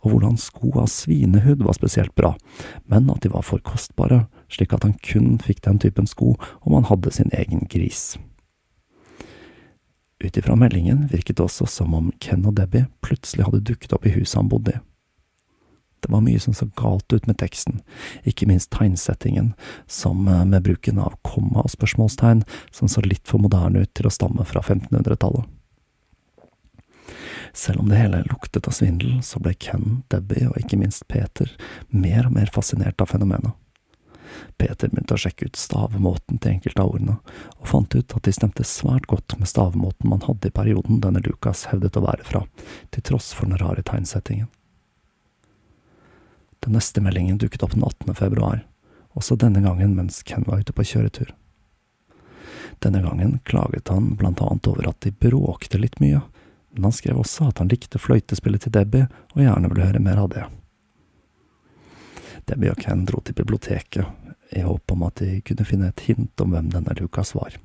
og 0.00 0.06
hvordan 0.06 0.36
sko 0.40 0.74
av 0.82 0.90
svinehud 0.92 1.64
var 1.64 1.76
spesielt 1.78 2.14
bra, 2.14 2.34
men 2.84 3.08
at 3.12 3.22
de 3.24 3.32
var 3.32 3.46
for 3.46 3.62
kostbare, 3.64 4.26
slik 4.52 4.74
at 4.76 4.84
han 4.84 4.98
kun 5.04 5.38
fikk 5.40 5.62
den 5.64 5.80
typen 5.80 6.08
sko 6.10 6.34
om 6.60 6.76
han 6.76 6.90
hadde 6.90 7.14
sin 7.16 7.32
egen 7.32 7.64
gris. 7.72 8.18
Ut 10.20 10.36
ifra 10.36 10.56
meldingen 10.56 11.06
virket 11.08 11.38
det 11.38 11.46
også 11.46 11.64
som 11.66 11.94
om 11.96 12.12
Ken 12.20 12.44
og 12.44 12.58
Debbie 12.58 12.90
plutselig 13.00 13.46
hadde 13.46 13.64
dukket 13.64 13.94
opp 13.96 14.04
i 14.04 14.12
huset 14.12 14.36
han 14.42 14.50
bodde 14.52 14.76
i. 14.76 14.80
Det 16.00 16.08
var 16.12 16.22
mye 16.24 16.40
som 16.40 16.54
så 16.56 16.64
galt 16.80 17.12
ut 17.12 17.26
med 17.28 17.36
teksten, 17.40 17.80
ikke 18.24 18.48
minst 18.48 18.70
tegnsettingen, 18.72 19.52
som 19.84 20.28
eh, 20.28 20.44
med 20.48 20.64
bruken 20.64 21.00
av 21.00 21.16
komma 21.26 21.64
og 21.64 21.72
spørsmålstegn, 21.72 22.40
som 22.72 22.88
så 22.88 23.04
litt 23.04 23.26
for 23.28 23.40
moderne 23.40 23.84
ut 23.84 23.92
til 23.96 24.08
å 24.08 24.12
stamme 24.12 24.46
fra 24.48 24.62
1500-tallet. 24.64 25.59
Selv 27.60 27.80
om 27.80 27.88
det 27.88 27.96
hele 27.96 28.22
luktet 28.30 28.68
av 28.68 28.72
svindel, 28.72 29.18
så 29.22 29.36
ble 29.38 29.52
Ken, 29.52 29.98
Debbie 30.08 30.46
og 30.48 30.56
ikke 30.56 30.78
minst 30.80 31.04
Peter 31.12 31.50
mer 31.92 32.24
og 32.24 32.32
mer 32.32 32.48
fascinert 32.54 33.02
av 33.04 33.10
fenomenet. 33.10 33.52
Peter 34.56 34.88
begynte 34.88 35.18
å 35.18 35.20
sjekke 35.20 35.50
ut 35.50 35.60
stavemåten 35.60 36.40
til 36.40 36.54
enkelte 36.54 36.80
av 36.80 36.94
ordene, 36.94 37.18
og 37.58 37.68
fant 37.68 37.96
ut 37.98 38.16
at 38.16 38.24
de 38.24 38.32
stemte 38.32 38.64
svært 38.64 39.10
godt 39.12 39.36
med 39.36 39.52
stavemåten 39.52 40.08
man 40.08 40.24
hadde 40.24 40.48
i 40.48 40.56
perioden 40.56 41.02
denne 41.04 41.20
Lucas 41.26 41.66
hevdet 41.68 42.00
å 42.00 42.04
være 42.06 42.24
fra, 42.30 42.46
til 42.96 43.04
tross 43.10 43.28
for 43.36 43.50
den 43.50 43.60
rare 43.60 43.84
tegnsettingen. 43.84 44.48
Den 46.64 46.80
neste 46.80 47.04
meldingen 47.04 47.36
dukket 47.44 47.68
opp 47.68 47.76
den 47.76 47.84
18. 47.84 48.16
februar, 48.16 48.64
også 49.12 49.36
denne 49.36 49.60
gangen 49.68 49.98
mens 50.00 50.22
Ken 50.24 50.48
var 50.48 50.64
ute 50.64 50.72
på 50.72 50.88
kjøretur. 50.94 51.36
Denne 52.80 53.04
gangen 53.04 53.42
klaget 53.44 53.92
han 53.92 54.14
blant 54.16 54.40
annet 54.40 54.72
over 54.72 54.94
at 54.94 55.04
de 55.04 55.12
bråkte 55.12 55.76
litt 55.76 56.00
mye, 56.00 56.24
men 56.70 56.88
han 56.88 56.94
skrev 56.94 57.18
også 57.20 57.50
at 57.50 57.60
han 57.62 57.70
likte 57.70 58.00
fløytespillet 58.00 58.64
til 58.64 58.74
Debbie 58.74 59.08
og 59.34 59.42
gjerne 59.42 59.70
ville 59.72 59.86
høre 59.88 60.02
mer 60.02 60.20
av 60.22 60.30
det. 60.34 60.44
Debbie 62.50 62.72
og 62.72 62.80
Ken 62.82 63.04
dro 63.08 63.20
til 63.24 63.36
biblioteket 63.36 64.56
i 64.56 64.62
håp 64.66 64.92
om 64.94 65.02
at 65.06 65.20
de 65.22 65.40
kunne 65.46 65.66
finne 65.66 65.90
et 65.90 66.06
hint 66.06 66.42
om 66.42 66.54
hvem 66.54 66.70
denne 66.72 66.94
Lucas 66.98 67.34
var. 67.36 67.56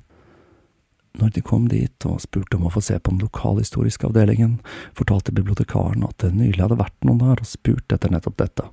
Når 1.16 1.32
de 1.32 1.40
kom 1.40 1.68
dit 1.70 2.06
og 2.06 2.20
spurte 2.20 2.58
om 2.58 2.66
å 2.68 2.72
få 2.74 2.82
se 2.84 2.98
på 3.00 3.12
den 3.14 3.22
lokalhistoriske 3.24 4.06
avdelingen, 4.10 4.58
fortalte 4.94 5.32
bibliotekaren 5.34 6.04
at 6.04 6.18
det 6.20 6.34
nylig 6.36 6.60
hadde 6.60 6.78
vært 6.82 7.08
noen 7.08 7.22
der 7.22 7.40
og 7.40 7.48
spurt 7.48 7.94
etter 7.94 8.12
nettopp 8.12 8.36
dette, 8.42 8.66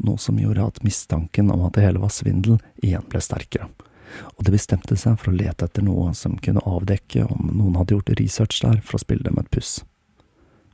noe 0.00 0.18
som 0.18 0.40
gjorde 0.40 0.66
at 0.66 0.82
mistanken 0.86 1.52
om 1.54 1.62
at 1.68 1.76
det 1.76 1.86
hele 1.86 2.02
var 2.02 2.12
svindel, 2.14 2.58
igjen 2.82 3.06
ble 3.10 3.22
sterkere. 3.22 3.70
Og 4.36 4.44
de 4.46 4.54
bestemte 4.54 4.96
seg 4.98 5.18
for 5.20 5.32
å 5.32 5.36
lete 5.36 5.66
etter 5.66 5.84
noe 5.86 6.14
som 6.16 6.38
kunne 6.42 6.64
avdekke 6.66 7.26
om 7.26 7.52
noen 7.52 7.78
hadde 7.80 7.96
gjort 7.96 8.14
research 8.20 8.62
der 8.64 8.80
for 8.84 8.98
å 8.98 9.04
spille 9.04 9.26
dem 9.26 9.38
et 9.40 9.50
puss. 9.54 9.80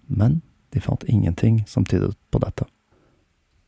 Men 0.06 0.40
de 0.74 0.82
fant 0.82 1.04
ingenting 1.08 1.62
som 1.66 1.84
tydet 1.84 2.14
på 2.30 2.40
dette. 2.42 2.66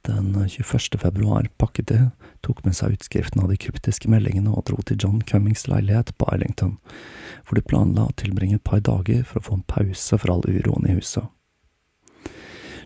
Den 0.08 0.32
21. 0.48 0.98
februar 1.00 1.48
pakket 1.58 1.88
de, 1.90 1.98
tok 2.40 2.62
med 2.64 2.76
seg 2.76 2.94
utskriften 2.96 3.42
av 3.42 3.50
de 3.50 3.58
kryptiske 3.60 4.08
meldingene 4.08 4.54
og 4.54 4.64
dro 4.70 4.78
til 4.86 4.96
John 5.02 5.18
Cummings 5.20 5.66
leilighet 5.68 6.14
på 6.16 6.28
Eilington, 6.32 6.78
hvor 7.44 7.58
de 7.58 7.64
planla 7.66 8.06
å 8.08 8.14
tilbringe 8.16 8.56
et 8.60 8.64
par 8.64 8.80
dager 8.84 9.24
for 9.26 9.40
å 9.40 9.46
få 9.48 9.58
en 9.58 9.66
pause 9.68 10.20
fra 10.22 10.36
all 10.36 10.46
uroen 10.46 10.88
i 10.88 10.96
huset. 10.96 11.28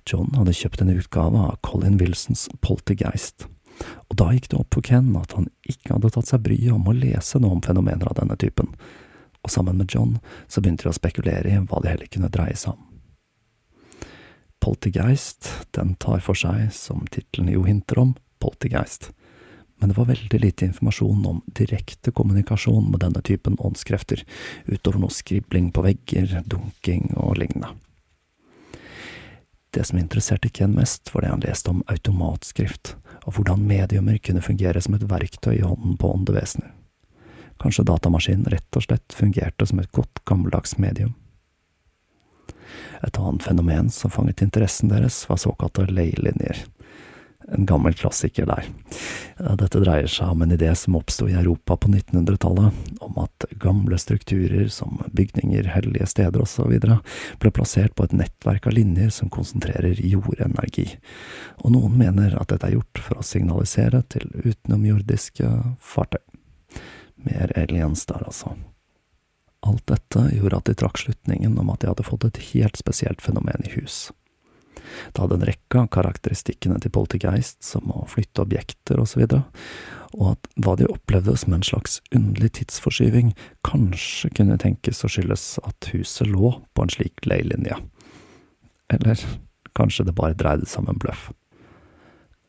John 0.08 0.32
hadde 0.34 0.56
kjøpt 0.56 0.82
en 0.82 0.90
utgave 0.96 1.44
av 1.46 1.60
Colin 1.62 2.00
Wilsons 2.00 2.48
Poltergeist, 2.64 3.46
og 4.08 4.18
da 4.18 4.30
gikk 4.34 4.50
det 4.52 4.60
opp 4.60 4.76
for 4.76 4.86
Ken 4.86 5.10
at 5.18 5.34
han 5.36 5.48
ikke 5.68 5.94
hadde 5.94 6.12
tatt 6.14 6.30
seg 6.30 6.44
bryet 6.44 6.74
om 6.74 6.88
å 6.88 6.96
lese 6.96 7.40
noe 7.42 7.58
om 7.58 7.64
fenomener 7.64 8.10
av 8.10 8.18
denne 8.20 8.38
typen, 8.40 8.72
og 9.42 9.50
sammen 9.50 9.78
med 9.80 9.90
John 9.90 10.18
så 10.46 10.62
begynte 10.62 10.86
de 10.86 10.92
å 10.92 10.96
spekulere 10.96 11.50
i 11.50 11.60
hva 11.60 11.82
det 11.82 11.94
heller 11.94 12.10
kunne 12.12 12.30
dreie 12.32 12.56
seg 12.58 12.76
om. 12.76 12.88
Poltergeist, 14.62 15.48
den 15.74 15.96
tar 15.98 16.22
for 16.22 16.38
seg, 16.38 16.68
som 16.70 17.02
tittelen 17.10 17.50
jo 17.50 17.64
hinter 17.66 17.98
om, 17.98 18.14
poltergeist, 18.38 19.10
men 19.82 19.90
det 19.90 19.96
var 19.98 20.06
veldig 20.12 20.38
lite 20.38 20.68
informasjon 20.68 21.24
om 21.26 21.40
direkte 21.58 22.12
kommunikasjon 22.14 22.84
med 22.92 23.00
denne 23.02 23.18
typen 23.26 23.56
åndskrefter, 23.58 24.22
utover 24.70 25.02
noe 25.02 25.10
skribling 25.10 25.72
på 25.74 25.82
vegger, 25.82 26.36
dunking 26.46 27.16
og 27.16 27.40
lignende. 27.42 27.72
Det 29.74 29.82
som 29.88 29.98
interesserte 29.98 30.52
Ken 30.54 30.76
mest, 30.76 31.10
var 31.10 31.24
det 31.24 31.32
han 31.32 31.42
leste 31.42 31.72
om 31.74 31.82
automatskrift, 31.90 32.94
og 33.24 33.36
hvordan 33.36 33.66
mediumer 33.66 34.18
kunne 34.18 34.42
fungere 34.42 34.80
som 34.82 34.96
et 34.96 35.08
verktøy 35.08 35.54
i 35.58 35.64
hånden 35.64 35.96
på 36.00 36.10
åndevesener. 36.14 36.72
Kanskje 37.62 37.86
datamaskinen 37.86 38.48
rett 38.50 38.78
og 38.78 38.86
slett 38.86 39.14
fungerte 39.14 39.66
som 39.68 39.78
et 39.78 39.92
godt 39.94 40.24
gammeldags 40.26 40.78
medium. 40.82 41.14
Et 43.06 43.18
annet 43.18 43.42
fenomen 43.42 43.90
som 43.90 44.10
fanget 44.10 44.42
interessen 44.42 44.90
deres, 44.90 45.22
var 45.28 45.38
såkalte 45.38 45.86
leylinjer. 45.90 46.64
En 47.48 47.66
gammel 47.66 47.94
klassiker 47.98 48.46
der. 48.46 48.68
Dette 49.58 49.80
dreier 49.82 50.10
seg 50.10 50.30
om 50.32 50.44
en 50.44 50.54
idé 50.54 50.70
som 50.78 50.96
oppsto 50.98 51.26
i 51.28 51.34
Europa 51.34 51.76
på 51.76 51.90
1900-tallet, 51.90 52.78
om 53.02 53.18
at 53.22 53.46
gamle 53.62 53.98
strukturer 53.98 54.68
som 54.72 55.00
bygninger, 55.10 55.66
hellige 55.74 56.06
steder 56.06 56.44
osv. 56.44 56.78
ble 57.42 57.52
plassert 57.54 57.96
på 57.98 58.06
et 58.06 58.16
nettverk 58.16 58.68
av 58.70 58.76
linjer 58.76 59.10
som 59.10 59.32
konsentrerer 59.32 59.98
jordenergi, 59.98 60.88
og 61.64 61.74
noen 61.74 61.98
mener 61.98 62.36
at 62.38 62.52
dette 62.52 62.70
er 62.70 62.76
gjort 62.78 63.02
for 63.02 63.18
å 63.20 63.26
signalisere 63.26 64.04
til 64.12 64.28
utenomjordiske 64.44 65.50
fartøy. 65.82 66.22
Mer 67.22 67.52
aliens 67.58 68.06
der, 68.06 68.24
altså. 68.26 68.56
Alt 69.62 69.84
dette 69.86 70.24
gjorde 70.34 70.58
at 70.58 70.70
de 70.70 70.74
trakk 70.78 70.98
slutningen 70.98 71.54
om 71.58 71.70
at 71.70 71.82
de 71.82 71.90
hadde 71.92 72.06
fått 72.06 72.26
et 72.26 72.40
helt 72.50 72.78
spesielt 72.80 73.22
fenomen 73.22 73.62
i 73.66 73.70
hus. 73.76 74.08
Det 75.12 75.22
hadde 75.22 75.38
en 75.40 75.46
rekke 75.48 75.82
av 75.82 75.90
karakteristikkene 75.94 76.78
til 76.82 76.92
poltergeist, 76.94 77.60
som 77.64 77.90
å 77.92 78.04
flytte 78.10 78.44
objekter 78.44 79.02
osv., 79.02 79.24
og, 79.26 79.42
og 80.12 80.34
at 80.34 80.50
hva 80.60 80.74
de 80.76 80.88
opplevde 80.92 81.34
som 81.40 81.54
en 81.56 81.64
slags 81.64 82.00
underlig 82.12 82.52
tidsforskyving, 82.58 83.32
kanskje 83.64 84.32
kunne 84.36 84.60
tenkes 84.60 85.04
å 85.06 85.10
skyldes 85.12 85.46
at 85.64 85.88
huset 85.94 86.28
lå 86.28 86.52
på 86.76 86.84
en 86.84 86.92
slik 86.92 87.24
leilinje. 87.24 87.78
Eller 88.92 89.24
kanskje 89.78 90.04
det 90.08 90.16
bare 90.18 90.36
dreide 90.36 90.68
seg 90.68 90.84
om 90.84 90.92
en 90.92 91.00
bløff. 91.00 91.30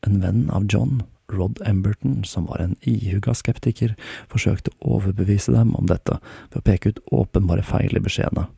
En 0.03 0.19
venn 0.19 0.49
av 0.51 0.67
John 0.67 1.05
Rod 1.31 1.61
Emberton, 1.65 2.23
som 2.23 2.45
var 2.45 2.59
en 2.59 2.75
ihuga 2.81 3.33
skeptiker, 3.37 3.95
forsøkte 4.31 4.73
å 4.79 4.97
overbevise 4.97 5.53
dem 5.55 5.73
om 5.79 5.87
dette 5.89 6.19
ved 6.51 6.59
å 6.59 6.65
peke 6.67 6.93
ut 6.93 7.01
åpenbare 7.23 7.63
feil 7.65 7.95
i 7.95 8.03
beskjedene, 8.03 8.49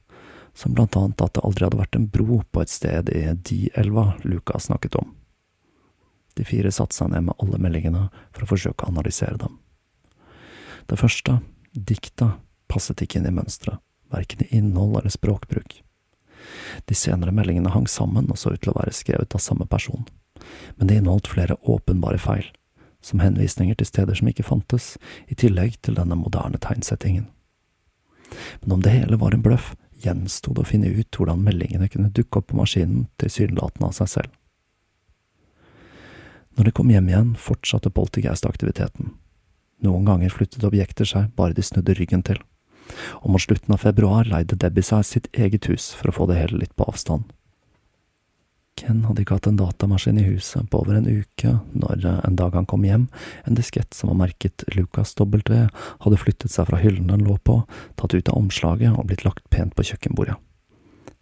som 0.56 0.74
blant 0.76 0.96
annet 0.96 1.22
at 1.22 1.36
det 1.36 1.44
aldri 1.46 1.68
hadde 1.68 1.82
vært 1.82 1.98
en 2.00 2.08
bro 2.12 2.40
på 2.52 2.64
et 2.64 2.72
sted 2.72 3.12
i 3.12 3.26
Di-elva 3.36 4.14
Luka 4.24 4.60
snakket 4.60 4.98
om. 5.00 5.14
De 6.36 6.44
fire 6.48 6.72
satte 6.72 6.96
seg 6.96 7.12
ned 7.12 7.28
med 7.28 7.38
alle 7.40 7.60
meldingene 7.62 8.08
for 8.32 8.44
å 8.44 8.50
forsøke 8.50 8.84
å 8.84 8.92
analysere 8.92 9.40
dem. 9.40 9.60
Det 10.88 11.00
første, 11.00 11.40
dikta, 11.72 12.36
passet 12.72 13.02
ikke 13.04 13.20
inn 13.20 13.30
i 13.30 13.36
mønsteret, 13.36 13.82
verken 14.12 14.46
i 14.46 14.52
innhold 14.58 15.00
eller 15.00 15.14
språkbruk. 15.14 15.82
De 16.86 16.96
senere 16.96 17.34
meldingene 17.36 17.72
hang 17.74 17.88
sammen 17.90 18.30
og 18.30 18.40
så 18.40 18.54
ut 18.54 18.62
til 18.64 18.74
å 18.74 18.80
være 18.80 18.94
skrevet 18.96 19.36
av 19.36 19.44
samme 19.44 19.68
person 19.68 20.06
men 20.76 20.88
det 20.88 20.96
inneholdt 20.96 21.28
flere 21.28 21.58
åpenbare 21.62 22.18
feil, 22.18 22.46
som 23.02 23.20
henvisninger 23.20 23.76
til 23.76 23.88
steder 23.88 24.18
som 24.18 24.30
ikke 24.30 24.46
fantes, 24.48 24.96
i 25.28 25.38
tillegg 25.38 25.80
til 25.86 25.98
denne 26.00 26.18
moderne 26.20 26.60
tegnsettingen. 26.62 27.28
Men 28.62 28.78
om 28.78 28.84
det 28.84 28.96
hele 28.96 29.20
var 29.22 29.36
en 29.36 29.44
bløff, 29.46 29.74
gjensto 30.06 30.54
det 30.54 30.64
å 30.64 30.70
finne 30.70 30.92
ut 30.94 31.18
hvordan 31.18 31.44
meldingene 31.44 31.90
kunne 31.92 32.14
dukke 32.14 32.40
opp 32.40 32.52
på 32.52 32.60
maskinen 32.60 33.08
tilsynelatende 33.22 33.90
av 33.90 33.96
seg 33.98 34.12
selv. 34.14 34.34
Når 36.56 36.70
de 36.70 36.74
kom 36.78 36.92
hjem 36.94 37.10
igjen, 37.12 37.32
fortsatte 37.36 37.92
poltergeist-aktiviteten. 37.92 39.12
Noen 39.84 40.06
ganger 40.08 40.32
flyttet 40.32 40.64
objekter 40.64 41.08
seg 41.10 41.34
bare 41.36 41.56
de 41.56 41.66
snudde 41.66 41.98
ryggen 41.98 42.24
til, 42.24 42.40
og 43.22 43.34
mot 43.34 43.44
slutten 43.44 43.76
av 43.76 43.84
februar 43.84 44.30
leide 44.30 44.56
Debbie 44.60 44.86
seg 44.86 45.04
sitt 45.08 45.28
eget 45.34 45.68
hus 45.68 45.92
for 45.98 46.12
å 46.12 46.16
få 46.16 46.30
det 46.32 46.40
hele 46.40 46.62
litt 46.62 46.76
på 46.80 46.88
avstand. 46.88 47.28
Ken 48.76 49.06
hadde 49.08 49.24
ikke 49.24 49.38
hatt 49.38 49.48
en 49.48 49.60
datamaskin 49.60 50.18
i 50.20 50.26
huset 50.28 50.68
på 50.72 50.82
over 50.82 50.98
en 50.98 51.08
uke 51.08 51.54
når 51.72 52.02
eh, 52.04 52.18
en 52.28 52.36
dag 52.36 52.58
han 52.58 52.68
kom 52.68 52.84
hjem, 52.84 53.06
en 53.48 53.56
diskett 53.56 53.96
som 53.96 54.12
var 54.12 54.20
merket 54.26 54.66
Lucas 54.76 55.14
W, 55.16 55.62
hadde 56.04 56.20
flyttet 56.20 56.52
seg 56.52 56.68
fra 56.68 56.82
hyllen 56.82 57.08
den 57.08 57.24
lå 57.24 57.38
på, 57.48 57.62
tatt 57.96 58.18
ut 58.18 58.28
av 58.28 58.36
omslaget 58.36 58.92
og 58.92 59.08
blitt 59.08 59.24
lagt 59.24 59.48
pent 59.50 59.78
på 59.78 59.86
kjøkkenbordet. 59.92 60.36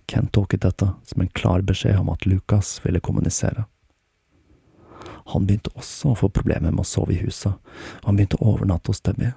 Ken 0.09 0.31
tolket 0.33 0.65
dette 0.65 0.89
som 1.05 1.21
en 1.21 1.29
klar 1.37 1.61
beskjed 1.61 2.01
om 2.01 2.09
at 2.11 2.25
Lucas 2.25 2.79
ville 2.83 3.01
kommunisere. 3.03 3.67
Han 5.29 5.45
begynte 5.45 5.71
også 5.77 6.11
å 6.11 6.17
få 6.19 6.31
problemer 6.33 6.73
med 6.73 6.81
å 6.83 6.89
sove 6.89 7.13
i 7.13 7.21
huset, 7.21 7.53
og 8.01 8.09
han 8.09 8.17
begynte 8.17 8.41
å 8.41 8.49
overnatte 8.55 8.89
hos 8.91 9.05
Debbie. 9.05 9.31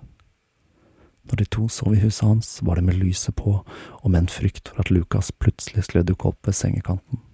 Når 1.29 1.43
de 1.43 1.51
to 1.53 1.69
sov 1.69 1.93
i 1.93 2.01
huset 2.01 2.25
hans, 2.25 2.57
var 2.65 2.81
det 2.81 2.89
med 2.89 2.97
lyset 2.97 3.37
på 3.37 3.59
og 3.61 4.09
med 4.09 4.25
en 4.25 4.33
frykt 4.33 4.73
for 4.73 4.83
at 4.83 4.91
Lucas 4.95 5.35
plutselig 5.37 5.85
skulle 5.85 6.07
dukke 6.07 6.33
opp 6.33 6.49
ved 6.49 6.57
sengekanten 6.57 7.26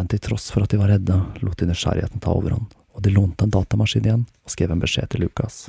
men 0.00 0.08
til 0.08 0.22
tross 0.24 0.48
for 0.48 0.64
at 0.64 0.72
de 0.72 0.78
var 0.80 0.88
redde, 0.88 1.12
lot 1.44 1.60
de 1.60 1.66
nysgjerrigheten 1.68 2.22
ta 2.24 2.32
overhånd, 2.32 2.70
og 2.96 3.02
de 3.04 3.12
lånte 3.12 3.44
en 3.44 3.52
datamaskin 3.52 4.06
igjen 4.06 4.22
og 4.24 4.52
skrev 4.54 4.72
en 4.72 4.80
beskjed 4.80 5.10
til 5.12 5.26
Lukas. 5.26 5.66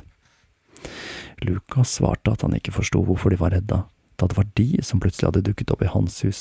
Lukas 1.44 1.98
svarte 1.98 2.32
at 2.32 2.40
han 2.46 2.56
ikke 2.56 2.72
forsto 2.72 3.02
hvorfor 3.04 3.34
de 3.34 3.38
var 3.42 3.52
redde, 3.52 3.82
da 4.16 4.28
det 4.30 4.38
var 4.38 4.48
de 4.56 4.70
som 4.80 5.02
plutselig 5.04 5.28
hadde 5.28 5.44
dukket 5.50 5.74
opp 5.74 5.84
i 5.84 5.90
hans 5.92 6.16
hus. 6.24 6.40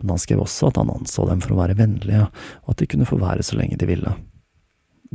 Men 0.00 0.16
han 0.16 0.22
skrev 0.24 0.42
også 0.42 0.72
at 0.72 0.82
han 0.82 0.90
anså 0.90 1.28
dem 1.30 1.44
for 1.44 1.54
å 1.54 1.60
være 1.60 1.78
vennlige, 1.78 2.26
og 2.66 2.74
at 2.74 2.82
de 2.82 2.90
kunne 2.90 3.06
få 3.06 3.20
være 3.22 3.46
så 3.46 3.60
lenge 3.60 3.78
de 3.78 3.86
ville. 3.92 4.16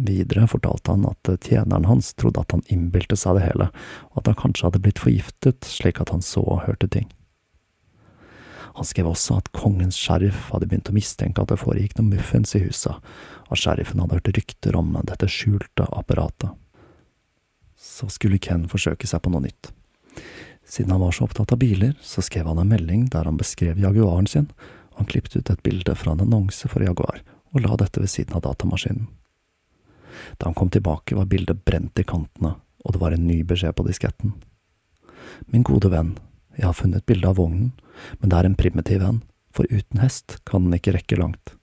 Videre 0.08 0.48
fortalte 0.48 0.96
han 0.96 1.04
at 1.10 1.34
tjeneren 1.50 1.90
hans 1.90 2.14
trodde 2.16 2.48
at 2.48 2.56
han 2.56 2.64
innbilte 2.72 3.20
seg 3.20 3.42
det 3.42 3.48
hele, 3.50 3.74
og 4.14 4.24
at 4.24 4.32
han 4.32 4.40
kanskje 4.40 4.70
hadde 4.70 4.84
blitt 4.88 5.04
forgiftet 5.04 5.68
slik 5.68 6.00
at 6.00 6.16
han 6.16 6.24
så 6.24 6.46
og 6.48 6.64
hørte 6.70 6.88
ting. 6.96 7.12
Han 8.78 8.86
skrev 8.86 9.08
også 9.10 9.40
at 9.42 9.50
kongens 9.58 9.98
sheriff 9.98 10.52
hadde 10.52 10.68
begynt 10.70 10.92
å 10.92 10.94
mistenke 10.94 11.42
at 11.42 11.50
det 11.50 11.58
foregikk 11.58 11.96
noe 11.98 12.12
muffens 12.12 12.54
i 12.54 12.62
huset, 12.62 12.94
og 13.50 13.58
sheriffen 13.58 14.04
hadde 14.04 14.20
hørt 14.20 14.30
rykter 14.36 14.78
om 14.78 14.92
dette 15.08 15.30
skjulte 15.34 15.88
apparatet. 15.98 16.52
Så 17.74 18.06
skulle 18.14 18.38
Ken 18.38 18.68
forsøke 18.70 19.10
seg 19.10 19.24
på 19.26 19.34
noe 19.34 19.48
nytt. 19.48 19.72
Siden 20.68 20.94
han 20.94 21.02
var 21.02 21.16
så 21.16 21.26
opptatt 21.26 21.56
av 21.56 21.62
biler, 21.62 21.96
så 22.06 22.22
skrev 22.22 22.46
han 22.52 22.62
en 22.62 22.70
melding 22.70 23.08
der 23.14 23.26
han 23.26 23.40
beskrev 23.40 23.82
Jaguaren 23.82 24.30
sin, 24.30 24.52
og 24.94 25.02
han 25.02 25.10
klippet 25.10 25.40
ut 25.40 25.50
et 25.50 25.66
bilde 25.66 25.96
fra 25.98 26.14
en 26.14 26.22
annonse 26.28 26.70
for 26.70 26.86
Jaguar, 26.86 27.24
og 27.56 27.64
la 27.64 27.80
dette 27.82 28.04
ved 28.04 28.14
siden 28.14 28.38
av 28.38 28.46
datamaskinen. 28.46 29.08
Da 30.38 30.52
han 30.52 30.58
kom 30.58 30.70
tilbake, 30.70 31.18
var 31.18 31.26
bildet 31.26 31.66
brent 31.66 31.98
i 31.98 32.06
kantene, 32.06 32.54
og 32.86 32.94
det 32.94 33.02
var 33.02 33.16
en 33.16 33.26
ny 33.26 33.42
beskjed 33.48 33.74
på 33.78 33.86
disketten. 33.90 34.38
Min 35.50 35.66
gode 35.66 35.90
venn, 35.94 36.18
jeg 36.58 36.66
har 36.66 36.78
funnet 36.78 37.06
bilde 37.06 37.30
av 37.30 37.38
vognen, 37.38 37.72
men 38.20 38.32
det 38.32 38.40
er 38.40 38.50
en 38.50 38.58
primitiv 38.58 39.04
en, 39.06 39.22
for 39.54 39.70
uten 39.70 40.02
hest 40.02 40.40
kan 40.50 40.66
den 40.66 40.78
ikke 40.78 40.96
rekke 40.96 41.20
langt. 41.20 41.54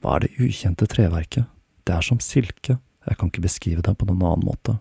Hva 0.00 0.16
er 0.16 0.24
det 0.24 0.38
ukjente 0.40 0.88
treverket? 0.90 1.48
Det 1.84 1.92
er 1.92 2.04
som 2.04 2.20
silke, 2.22 2.78
jeg 3.04 3.20
kan 3.20 3.30
ikke 3.30 3.44
beskrive 3.44 3.84
det 3.84 3.96
på 4.00 4.08
noen 4.08 4.24
annen 4.24 4.48
måte. 4.48 4.78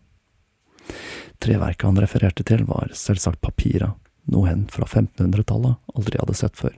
Treverket 1.43 1.87
han 1.87 1.99
refererte 1.99 2.45
til, 2.47 2.63
var 2.69 2.91
selvsagt 2.95 3.41
papiret, 3.43 3.91
noe 4.31 4.47
hen 4.47 4.67
fra 4.71 4.87
1500-tallet 4.87 5.95
aldri 5.97 6.19
hadde 6.21 6.37
sett 6.39 6.59
før. 6.59 6.75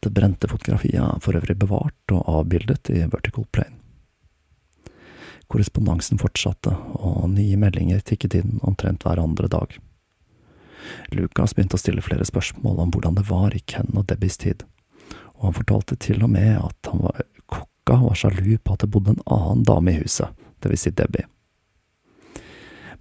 Det 0.00 0.12
brente 0.12 0.48
fotografiet 0.48 1.00
er 1.00 1.20
for 1.24 1.36
øvrig 1.36 1.56
bevart 1.60 2.12
og 2.14 2.24
avbildet 2.40 2.92
i 2.92 3.04
vertical 3.12 3.48
plane. 3.52 3.76
Korrespondansen 5.46 6.18
fortsatte, 6.18 6.72
og 6.98 7.28
nye 7.30 7.58
meldinger 7.60 8.00
tikket 8.02 8.34
inn 8.40 8.56
omtrent 8.66 9.04
hver 9.06 9.20
andre 9.22 9.46
dag. 9.52 9.76
Lucas 11.14 11.54
begynte 11.54 11.78
å 11.78 11.80
stille 11.80 12.04
flere 12.04 12.26
spørsmål 12.26 12.82
om 12.82 12.92
hvordan 12.94 13.16
det 13.18 13.26
var 13.30 13.54
i 13.56 13.62
Ken 13.68 13.92
og 13.94 14.06
Debbies 14.10 14.38
tid, 14.42 14.64
og 15.36 15.48
han 15.48 15.56
fortalte 15.60 15.96
til 16.00 16.24
og 16.24 16.32
med 16.32 16.58
at 16.58 16.90
han 16.90 17.04
var 17.04 17.24
kokka 17.46 17.96
var 18.02 18.18
sjalu 18.18 18.58
på 18.58 18.74
at 18.74 18.84
det 18.84 18.90
bodde 18.92 19.14
en 19.14 19.24
annen 19.26 19.64
dame 19.66 19.94
i 19.94 20.00
huset, 20.00 20.28
det 20.60 20.72
vil 20.72 20.80
si 20.80 20.90
Debbie. 20.90 21.26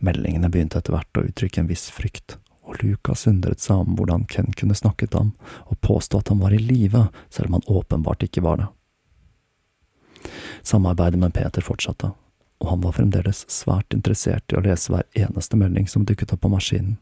Meldingene 0.03 0.51
begynte 0.51 0.81
etter 0.81 0.93
hvert 0.93 1.17
å 1.17 1.23
uttrykke 1.25 1.63
en 1.63 1.69
viss 1.71 1.87
frykt, 1.93 2.37
og 2.65 2.81
Lucas 2.81 3.27
undret 3.29 3.61
seg 3.63 3.83
om 3.83 3.95
hvordan 3.97 4.25
Ken 4.29 4.51
kunne 4.57 4.77
snakke 4.77 5.07
til 5.07 5.21
ham 5.21 5.31
og 5.69 5.79
påstå 5.85 6.21
at 6.21 6.31
han 6.33 6.41
var 6.41 6.53
i 6.53 6.61
live, 6.61 7.07
selv 7.29 7.49
om 7.49 7.59
han 7.59 7.69
åpenbart 7.79 8.25
ikke 8.27 8.43
var 8.45 8.61
det. 8.61 8.69
Samarbeidet 10.65 11.19
med 11.21 11.33
Peter 11.33 11.61
fortsatte, 11.61 12.11
og 12.61 12.69
han 12.69 12.81
var 12.81 12.95
fremdeles 12.97 13.43
svært 13.51 13.93
interessert 13.93 14.51
i 14.51 14.57
å 14.57 14.63
lese 14.65 14.93
hver 14.93 15.05
eneste 15.13 15.57
melding 15.59 15.87
som 15.89 16.05
dukket 16.05 16.33
opp 16.33 16.41
på 16.45 16.51
maskinen, 16.53 16.97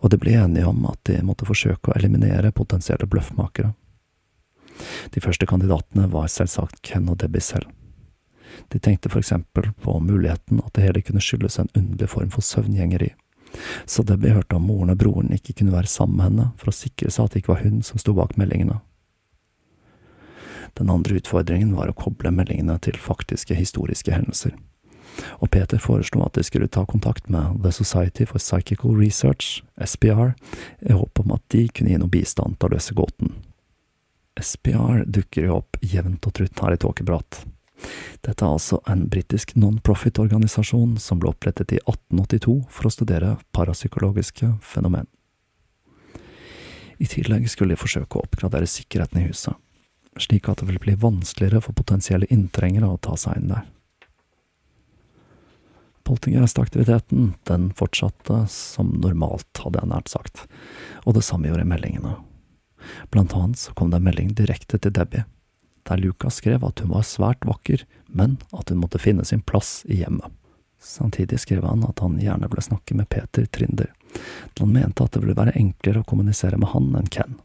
og 0.00 0.10
de 0.10 0.18
ble 0.20 0.36
enige 0.40 0.68
om 0.68 0.84
at 0.90 1.00
de 1.08 1.20
måtte 1.26 1.48
forsøke 1.48 1.90
å 1.90 1.96
eliminere 1.98 2.54
potensielle 2.54 3.08
bløffmakere. 3.10 3.72
De 5.14 5.22
første 5.22 5.46
kandidatene 5.46 6.08
var 6.10 6.30
selvsagt 6.32 6.82
Ken 6.82 7.08
og 7.10 7.20
Debbie 7.22 7.44
selv. 7.44 7.70
De 8.70 8.78
tenkte 8.78 9.10
for 9.10 9.22
eksempel 9.22 9.70
på 9.82 9.98
muligheten 10.02 10.60
at 10.62 10.74
det 10.74 10.86
hele 10.86 11.02
kunne 11.02 11.22
skyldes 11.22 11.58
en 11.58 11.70
underlig 11.74 12.08
form 12.10 12.30
for 12.34 12.46
søvngjengeri, 12.46 13.12
så 13.86 14.02
Debbie 14.02 14.34
hørte 14.34 14.58
om 14.58 14.66
moren 14.66 14.90
og 14.94 14.98
broren 14.98 15.32
ikke 15.34 15.54
kunne 15.60 15.74
være 15.74 15.90
sammen 15.90 16.16
med 16.18 16.26
henne 16.28 16.48
for 16.58 16.70
å 16.70 16.74
sikre 16.74 17.12
seg 17.12 17.26
at 17.26 17.34
det 17.34 17.42
ikke 17.42 17.54
var 17.54 17.62
hun 17.62 17.82
som 17.86 18.00
sto 18.02 18.14
bak 18.16 18.34
meldingene. 18.40 18.80
Den 20.74 20.90
andre 20.90 21.20
utfordringen 21.20 21.74
var 21.78 21.90
å 21.90 21.96
koble 21.98 22.32
meldingene 22.34 22.80
til 22.82 22.98
faktiske 22.98 23.54
historiske 23.54 24.10
hendelser, 24.10 24.56
og 25.40 25.50
Peter 25.54 25.80
foreslo 25.80 26.24
at 26.26 26.36
de 26.38 26.44
skulle 26.46 26.68
ta 26.68 26.84
kontakt 26.88 27.28
med 27.32 27.60
The 27.64 27.72
Society 27.72 28.26
for 28.28 28.42
Psychical 28.42 28.96
Research, 28.98 29.62
SPR, 29.78 30.34
i 30.80 30.92
håp 30.92 31.20
om 31.24 31.34
at 31.36 31.44
de 31.54 31.66
kunne 31.68 31.92
gi 31.92 32.00
noe 32.00 32.12
bistand 32.12 32.58
til 32.58 32.70
å 32.70 32.76
løse 32.76 32.96
gåten. 32.96 33.34
SPR 34.40 35.04
dukker 35.06 35.46
jo 35.46 35.58
opp 35.60 35.78
jevnt 35.82 36.26
og 36.26 36.34
trutt 36.34 36.62
her 36.64 36.74
i 36.74 36.80
Tåkeprat. 36.80 37.44
Dette 38.24 38.44
er 38.44 38.54
altså 38.54 38.80
en 38.88 39.04
britisk 39.12 39.54
non-profit-organisasjon 39.58 40.96
som 41.02 41.20
ble 41.20 41.30
opprettet 41.34 41.74
i 41.76 41.80
1882 41.82 42.56
for 42.72 42.88
å 42.88 42.94
studere 42.94 43.34
parapsykologiske 43.56 44.54
fenomen. 44.64 45.06
I 47.02 47.10
tillegg 47.10 47.46
skulle 47.50 47.74
de 47.74 47.80
forsøke 47.80 48.18
å 48.18 48.24
oppgradere 48.24 48.70
sikkerheten 48.70 49.20
i 49.20 49.28
huset, 49.28 49.54
slik 50.16 50.48
at 50.48 50.62
det 50.62 50.70
ville 50.70 50.82
bli 50.82 50.94
vanskeligere 50.98 51.60
for 51.64 51.76
potensielle 51.76 52.30
inntrengere 52.32 52.88
å 52.88 53.00
ta 53.02 53.18
seg 53.18 53.40
inn 53.40 53.50
der. 53.50 53.66
Poltergeist-aktiviteten, 56.14 57.34
den 57.42 57.72
fortsatte 57.74 58.44
som 58.48 58.92
normalt, 59.02 59.50
hadde 59.58 59.80
jeg 59.80 59.90
nært 59.90 60.12
sagt, 60.12 60.44
og 61.02 61.16
det 61.16 61.24
samme 61.26 61.48
gjorde 61.48 61.66
meldingene. 61.66 62.12
Blant 63.10 63.34
annet 63.34 63.58
så 63.58 63.74
kom 63.74 63.90
det 63.90 63.98
en 63.98 64.06
melding 64.06 64.30
direkte 64.38 64.78
til 64.78 64.94
Debbie, 64.94 65.24
der 65.88 65.98
Lucas 65.98 66.38
skrev 66.38 66.62
at 66.64 66.84
hun 66.84 66.92
var 66.94 67.02
svært 67.08 67.42
vakker, 67.48 67.82
men 68.06 68.38
at 68.54 68.70
hun 68.70 68.78
måtte 68.84 69.02
finne 69.02 69.26
sin 69.26 69.42
plass 69.42 69.82
i 69.90 69.98
hjemmet. 70.04 70.30
Samtidig 70.78 71.40
skrev 71.40 71.64
han 71.66 71.82
at 71.88 71.98
han 72.04 72.20
gjerne 72.20 72.46
ville 72.52 72.62
snakke 72.62 72.94
med 72.94 73.08
Peter 73.10 73.48
Trinder, 73.50 73.90
da 74.54 74.62
han 74.62 74.74
mente 74.76 75.02
at 75.02 75.16
det 75.16 75.24
ville 75.24 75.36
være 75.36 75.56
enklere 75.58 76.04
å 76.04 76.06
kommunisere 76.06 76.60
med 76.60 76.70
han 76.76 76.92
enn 77.00 77.10
Ken. 77.10 77.40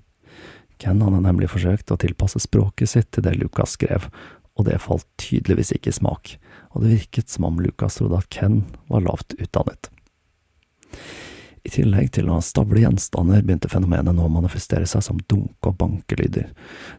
Ken 0.77 1.01
hadde 1.01 1.23
nemlig 1.23 1.49
forsøkt 1.51 1.89
å 1.91 1.97
tilpasse 1.99 2.39
språket 2.43 2.93
sitt 2.93 3.09
til 3.15 3.25
det 3.25 3.33
Lucas 3.39 3.79
skrev, 3.79 4.11
og 4.59 4.67
det 4.67 4.77
falt 4.83 5.07
tydeligvis 5.17 5.73
ikke 5.75 5.89
i 5.89 5.95
smak, 5.95 6.35
og 6.69 6.83
det 6.83 6.95
virket 6.95 7.29
som 7.29 7.47
om 7.49 7.59
Lucas 7.61 7.97
trodde 7.99 8.19
at 8.19 8.29
Ken 8.33 8.61
var 8.87 9.05
lavt 9.05 9.35
utdannet. 9.37 9.89
I 11.63 11.71
tillegg 11.73 12.13
til 12.15 12.29
å 12.31 12.39
stable 12.41 12.81
gjenstander 12.81 13.43
begynte 13.43 13.69
fenomenet 13.71 14.15
nå 14.15 14.25
å 14.25 14.31
manifestere 14.31 14.87
seg 14.87 15.03
som 15.05 15.19
dunk- 15.29 15.67
og 15.67 15.75
bankelyder, 15.81 16.47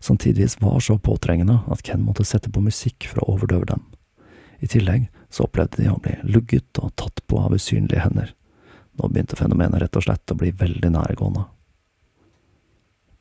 som 0.05 0.19
tidvis 0.21 0.59
var 0.61 0.83
så 0.85 0.99
påtrengende 1.01 1.63
at 1.73 1.83
Ken 1.87 2.05
måtte 2.05 2.27
sette 2.29 2.53
på 2.53 2.63
musikk 2.65 3.09
for 3.09 3.23
å 3.23 3.37
overdøve 3.37 3.71
dem. 3.73 3.87
I 4.61 4.69
tillegg 4.69 5.09
så 5.33 5.47
opplevde 5.47 5.81
de 5.81 5.89
å 5.89 6.01
bli 6.03 6.19
lugget 6.29 6.83
og 6.83 6.93
tatt 7.01 7.23
på 7.27 7.41
av 7.41 7.57
usynlige 7.57 8.05
hender. 8.05 8.35
Nå 8.99 9.09
begynte 9.09 9.39
fenomenet 9.39 9.81
rett 9.81 9.97
og 9.97 10.05
slett 10.05 10.35
å 10.35 10.39
bli 10.39 10.53
veldig 10.53 10.93
nærgående. 10.93 11.47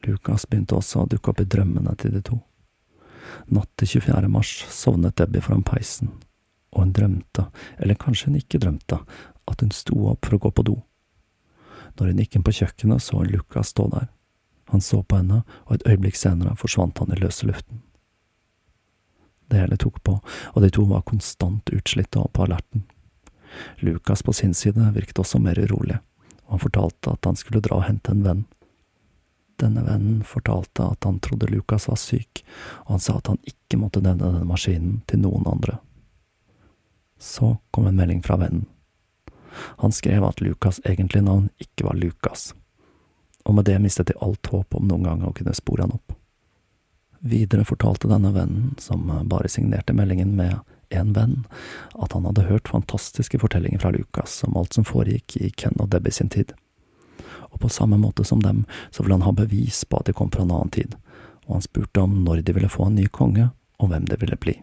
Lucas 0.08 0.46
begynte 0.50 0.78
også 0.78 1.04
å 1.04 1.10
dukke 1.12 1.32
opp 1.32 1.42
i 1.44 1.48
drømmene 1.48 1.96
til 2.00 2.16
de 2.16 2.24
to. 2.26 2.40
Natt 3.54 3.70
til 3.80 4.00
24. 4.00 4.28
mars 4.32 4.52
sovnet 4.74 5.16
Debbie 5.20 5.44
foran 5.44 5.64
peisen, 5.64 6.12
og 6.72 6.84
hun 6.84 6.94
drømte, 6.94 7.48
eller 7.78 8.00
kanskje 8.00 8.30
hun 8.30 8.40
ikke 8.40 8.62
drømte, 8.62 9.02
at 9.50 9.62
hun 9.64 9.74
sto 9.74 9.98
opp 10.12 10.26
for 10.28 10.38
å 10.38 10.44
gå 10.46 10.54
på 10.54 10.66
do. 10.70 10.78
Når 11.98 12.12
hun 12.12 12.22
gikk 12.24 12.38
inn 12.38 12.46
på 12.46 12.56
kjøkkenet, 12.62 13.04
så 13.04 13.22
hun 13.22 13.32
Lucas 13.34 13.74
stå 13.74 13.90
der. 13.92 14.08
Han 14.70 14.82
så 14.86 15.02
på 15.04 15.18
henne, 15.18 15.42
og 15.66 15.76
et 15.76 15.88
øyeblikk 15.90 16.20
senere 16.20 16.56
forsvant 16.60 17.02
han 17.02 17.16
i 17.16 17.20
løse 17.20 17.48
luften. 17.50 17.82
Det 19.50 19.58
hele 19.64 19.80
tok 19.82 19.98
på, 20.06 20.20
og 20.54 20.62
de 20.62 20.70
to 20.70 20.86
var 20.86 21.08
konstant 21.10 21.72
utslitte 21.74 22.22
og 22.22 22.30
på 22.38 22.46
alerten. 22.46 22.86
Lucas 23.82 24.22
på 24.24 24.34
sin 24.38 24.54
side 24.54 24.92
virket 24.94 25.20
også 25.20 25.42
mer 25.42 25.58
urolig, 25.58 25.98
og 26.46 26.56
han 26.56 26.64
fortalte 26.68 27.16
at 27.16 27.26
han 27.26 27.40
skulle 27.40 27.64
dra 27.66 27.80
og 27.80 27.88
hente 27.88 28.14
en 28.14 28.24
venn. 28.28 28.46
Denne 29.60 29.82
vennen 29.84 30.22
fortalte 30.24 30.86
at 30.94 31.04
han 31.04 31.18
trodde 31.20 31.50
Lucas 31.50 31.90
var 31.90 31.98
syk, 32.00 32.44
og 32.86 32.96
han 32.96 33.04
sa 33.04 33.18
at 33.18 33.34
han 33.34 33.42
ikke 33.50 33.82
måtte 33.82 34.04
nevne 34.06 34.30
denne 34.30 34.48
maskinen 34.48 35.02
til 35.10 35.26
noen 35.26 35.50
andre. 35.50 35.80
Så 37.20 37.58
kom 37.72 37.88
en 37.88 38.00
melding 38.00 38.24
fra 38.24 38.38
vennen. 38.40 38.66
Han 39.84 39.92
skrev 39.92 40.24
at 40.24 40.42
Lukas' 40.42 40.80
egentlige 40.88 41.26
navn 41.26 41.50
ikke 41.58 41.86
var 41.90 41.98
Lukas, 42.00 42.54
og 43.44 43.56
med 43.56 43.66
det 43.68 43.80
mistet 43.82 44.08
de 44.08 44.18
alt 44.24 44.48
håp 44.48 44.76
om 44.76 44.88
noen 44.88 45.04
gang 45.08 45.26
å 45.26 45.34
kunne 45.36 45.56
spore 45.58 45.84
han 45.84 45.96
opp. 45.98 46.14
Videre 47.20 47.66
fortalte 47.68 48.08
denne 48.08 48.32
vennen, 48.32 48.76
som 48.80 49.10
bare 49.28 49.50
signerte 49.52 49.94
meldingen 49.94 50.36
med 50.38 50.62
en 50.90 51.12
venn, 51.14 51.36
at 51.94 52.14
han 52.16 52.26
hadde 52.26 52.48
hørt 52.48 52.72
fantastiske 52.72 53.40
fortellinger 53.42 53.84
fra 53.84 53.92
Lukas 53.92 54.40
om 54.48 54.56
alt 54.58 54.74
som 54.78 54.88
foregikk 54.88 55.36
i 55.38 55.52
Ken 55.52 55.76
og 55.80 55.92
Debbie 55.92 56.16
sin 56.16 56.32
tid. 56.32 56.54
Og 57.52 57.60
på 57.60 57.70
samme 57.74 57.98
måte 57.98 58.24
som 58.24 58.40
dem, 58.40 58.64
så 58.92 59.04
ville 59.04 59.18
han 59.18 59.28
ha 59.28 59.36
bevis 59.36 59.84
på 59.86 60.00
at 60.00 60.08
de 60.08 60.16
kom 60.16 60.32
fra 60.32 60.46
en 60.46 60.54
annen 60.56 60.72
tid, 60.74 60.96
og 61.48 61.60
han 61.60 61.66
spurte 61.66 62.06
om 62.06 62.22
når 62.24 62.46
de 62.46 62.56
ville 62.56 62.72
få 62.72 62.88
en 62.88 62.98
ny 63.02 63.10
konge, 63.12 63.50
og 63.80 63.92
hvem 63.92 64.08
det 64.08 64.22
ville 64.22 64.40
bli. 64.40 64.60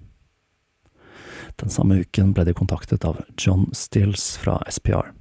Den 1.56 1.72
samme 1.72 2.02
uken 2.04 2.34
ble 2.36 2.44
de 2.44 2.54
kontaktet 2.56 3.04
av 3.08 3.22
John 3.40 3.70
Stills 3.72 4.36
fra 4.36 4.58
SPR. 4.70 5.12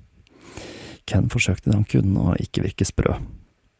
Ken 1.06 1.30
forsøkte 1.30 1.69
det 1.69 1.78
han 1.78 1.88
kunne 1.88 2.32
å 2.32 2.38
ikke 2.41 2.65
virke 2.65 2.88
sprø, 2.88 3.15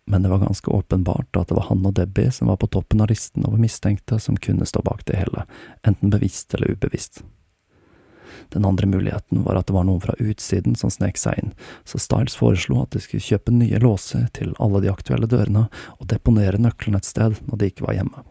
men 0.06 0.24
det 0.24 0.30
var 0.30 0.44
ganske 0.44 0.72
åpenbart 0.72 1.38
at 1.40 1.50
det 1.50 1.58
var 1.58 1.68
han 1.72 1.86
og 1.88 1.96
Debbie 1.98 2.32
som 2.32 2.52
var 2.52 2.60
på 2.62 2.70
toppen 2.72 3.02
av 3.02 3.10
listen 3.10 3.48
over 3.48 3.58
mistenkte 3.60 4.20
som 4.22 4.38
kunne 4.38 4.68
stå 4.70 4.84
bak 4.86 5.02
det 5.10 5.18
hele, 5.24 5.48
enten 5.84 6.14
bevisst 6.14 6.54
eller 6.54 6.76
ubevisst. 6.78 7.24
Den 8.54 8.66
andre 8.66 8.86
muligheten 8.88 9.42
var 9.44 9.58
at 9.58 9.68
det 9.68 9.74
var 9.74 9.88
noen 9.88 10.04
fra 10.04 10.14
utsiden 10.22 10.78
som 10.78 10.92
snek 10.94 11.18
seg 11.18 11.42
inn, 11.42 11.52
så 11.84 12.00
Styles 12.00 12.38
foreslo 12.38 12.84
at 12.84 12.94
de 12.94 13.02
skulle 13.02 13.26
kjøpe 13.26 13.56
nye 13.56 13.82
låser 13.82 14.28
til 14.38 14.54
alle 14.62 14.84
de 14.86 14.92
aktuelle 14.94 15.30
dørene 15.30 15.66
og 15.98 16.08
deponere 16.14 16.62
nøkkelen 16.62 17.00
et 17.00 17.10
sted 17.10 17.40
når 17.50 17.62
de 17.62 17.72
ikke 17.74 17.88
var 17.88 17.98
hjemme. 17.98 18.22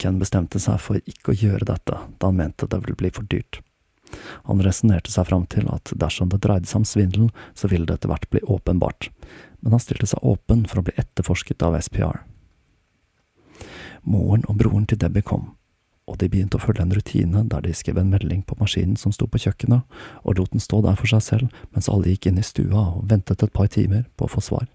Ken 0.00 0.20
bestemte 0.20 0.60
seg 0.62 0.80
for 0.80 1.00
ikke 1.04 1.34
å 1.34 1.36
gjøre 1.36 1.66
dette, 1.68 1.98
da 2.18 2.30
han 2.30 2.38
mente 2.38 2.68
det 2.70 2.80
ville 2.80 2.96
bli 2.96 3.10
for 3.12 3.28
dyrt. 3.28 3.60
Han 4.48 4.62
resonnerte 4.64 5.12
seg 5.12 5.28
fram 5.28 5.44
til 5.52 5.68
at 5.70 5.92
dersom 6.00 6.30
det 6.32 6.40
dreide 6.42 6.66
seg 6.70 6.80
om 6.80 6.88
svindel, 6.88 7.28
så 7.54 7.68
ville 7.70 7.86
det 7.86 7.98
etter 7.98 8.10
hvert 8.10 8.28
bli 8.32 8.42
åpenbart, 8.42 9.10
men 9.60 9.76
han 9.76 9.82
stilte 9.82 10.08
seg 10.10 10.24
åpen 10.26 10.64
for 10.70 10.80
å 10.80 10.86
bli 10.88 10.96
etterforsket 10.98 11.62
av 11.66 11.76
SPR. 11.84 12.24
Moren 14.08 14.46
og 14.48 14.56
broren 14.56 14.88
til 14.88 14.98
Debbie 14.98 15.26
kom, 15.26 15.50
og 16.08 16.18
de 16.18 16.30
begynte 16.32 16.56
å 16.58 16.64
følge 16.64 16.82
en 16.82 16.96
rutine 16.96 17.44
der 17.52 17.62
de 17.62 17.76
skrev 17.76 18.00
en 18.00 18.10
melding 18.10 18.42
på 18.48 18.56
maskinen 18.58 18.96
som 18.98 19.12
sto 19.14 19.28
på 19.28 19.44
kjøkkenet, 19.44 19.84
og 20.24 20.40
lot 20.40 20.56
den 20.56 20.64
stå 20.64 20.80
der 20.86 20.96
for 20.98 21.12
seg 21.12 21.22
selv 21.28 21.64
mens 21.74 21.92
alle 21.92 22.14
gikk 22.14 22.30
inn 22.30 22.40
i 22.40 22.46
stua 22.46 22.88
og 22.96 23.04
ventet 23.12 23.44
et 23.44 23.54
par 23.54 23.68
timer 23.70 24.08
på 24.16 24.26
å 24.26 24.32
få 24.32 24.42
svar. 24.48 24.66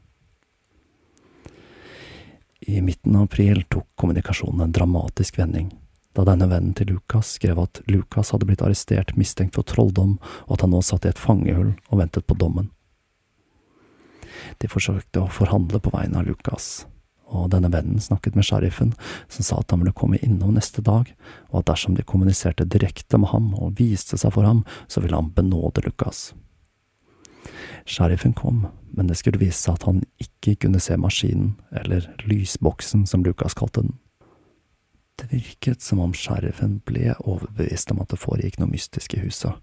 I 2.66 2.82
midten 2.82 3.16
av 3.16 3.24
april 3.24 3.64
tok 3.70 3.88
kommunikasjonen 3.96 4.62
en 4.62 4.72
dramatisk 4.72 5.38
vending, 5.38 5.68
da 6.18 6.24
denne 6.26 6.48
vennen 6.50 6.74
til 6.74 6.96
Lukas 6.96 7.36
skrev 7.38 7.60
at 7.62 7.82
Lukas 7.92 8.32
hadde 8.34 8.48
blitt 8.50 8.64
arrestert 8.66 9.14
mistenkt 9.20 9.54
for 9.58 9.68
trolldom, 9.70 10.16
og 10.48 10.56
at 10.56 10.64
han 10.66 10.74
nå 10.74 10.82
satt 10.82 11.06
i 11.06 11.12
et 11.12 11.22
fangehull 11.22 11.76
og 11.92 12.00
ventet 12.02 12.26
på 12.26 12.38
dommen. 12.42 12.72
De 14.58 14.70
forsøkte 14.72 15.22
å 15.22 15.32
forhandle 15.32 15.78
på 15.84 15.94
vegne 15.94 16.24
av 16.24 16.30
Lukas, 16.30 16.88
og 17.30 17.52
denne 17.54 17.70
vennen 17.74 18.02
snakket 18.02 18.38
med 18.38 18.48
sheriffen, 18.48 18.96
som 19.30 19.46
sa 19.46 19.60
at 19.60 19.70
han 19.74 19.84
ville 19.84 19.94
komme 19.98 20.22
innom 20.26 20.56
neste 20.58 20.82
dag, 20.86 21.12
og 21.52 21.62
at 21.62 21.70
dersom 21.70 21.98
de 21.98 22.08
kommuniserte 22.08 22.66
direkte 22.66 23.20
med 23.22 23.30
ham 23.34 23.52
og 23.60 23.78
viste 23.78 24.18
seg 24.18 24.34
for 24.34 24.48
ham, 24.48 24.64
så 24.88 25.06
ville 25.06 25.22
han 25.22 25.34
benåde 25.38 25.86
Lucas. 25.86 26.32
Sheriffen 27.86 28.34
kom, 28.34 28.68
men 28.98 29.08
det 29.08 29.20
skulle 29.20 29.42
vise 29.42 29.60
seg 29.60 29.78
at 29.78 29.86
han 29.86 30.02
ikke 30.22 30.56
kunne 30.66 30.82
se 30.82 30.98
maskinen, 30.98 31.54
eller 31.70 32.08
lysboksen 32.26 33.06
som 33.06 33.24
Lucas 33.26 33.54
kalte 33.58 33.84
den. 33.86 33.94
Det 35.16 35.30
virket 35.32 35.82
som 35.86 36.02
om 36.04 36.14
sheriffen 36.18 36.80
ble 36.88 37.14
overbevist 37.22 37.94
om 37.94 38.02
at 38.04 38.12
det 38.12 38.20
foregikk 38.20 38.58
noe 38.60 38.74
mystisk 38.74 39.16
i 39.16 39.22
huset, 39.22 39.54